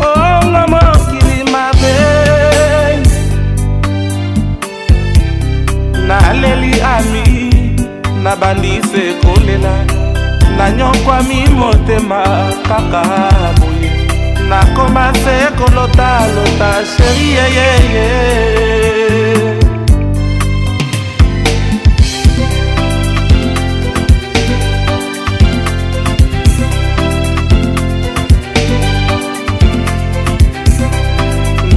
[0.07, 1.95] ongo mokili mabe
[6.07, 7.25] naleli ami
[8.23, 9.75] nabandisi kolela
[10.57, 12.21] nanyokwami motema
[12.67, 13.03] kaka
[13.59, 13.91] boye
[14.49, 18.07] nakoma se kolota lota sheri yeyeye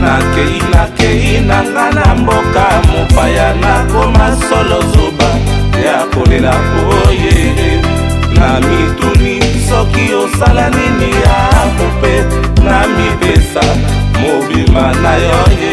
[0.05, 5.31] nakei nakei na nga na mboka mopaya nakoma solo zoba
[5.85, 6.55] ya kolela
[7.09, 7.35] oye
[8.37, 9.35] na mituni
[9.69, 11.37] soki osala nini ya
[11.77, 12.15] mope
[12.65, 13.65] na mibesa
[14.21, 15.73] mobima na yo ye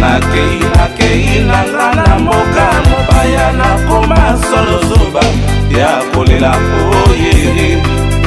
[0.00, 4.20] nakei nakei na nga na mboka mopaya nakoma
[4.50, 5.24] solo zoba
[5.78, 7.52] ya kolela oye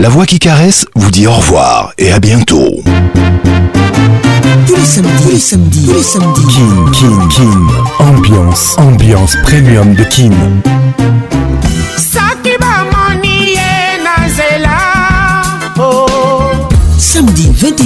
[0.00, 2.70] La voix qui caresse vous dit au revoir et à bientôt.
[4.66, 6.46] Tous les samedis, tous les samedis, tous les samedis.
[6.94, 8.04] Kin, Kin.
[8.06, 10.30] Ambiance, ambiance premium de Kin.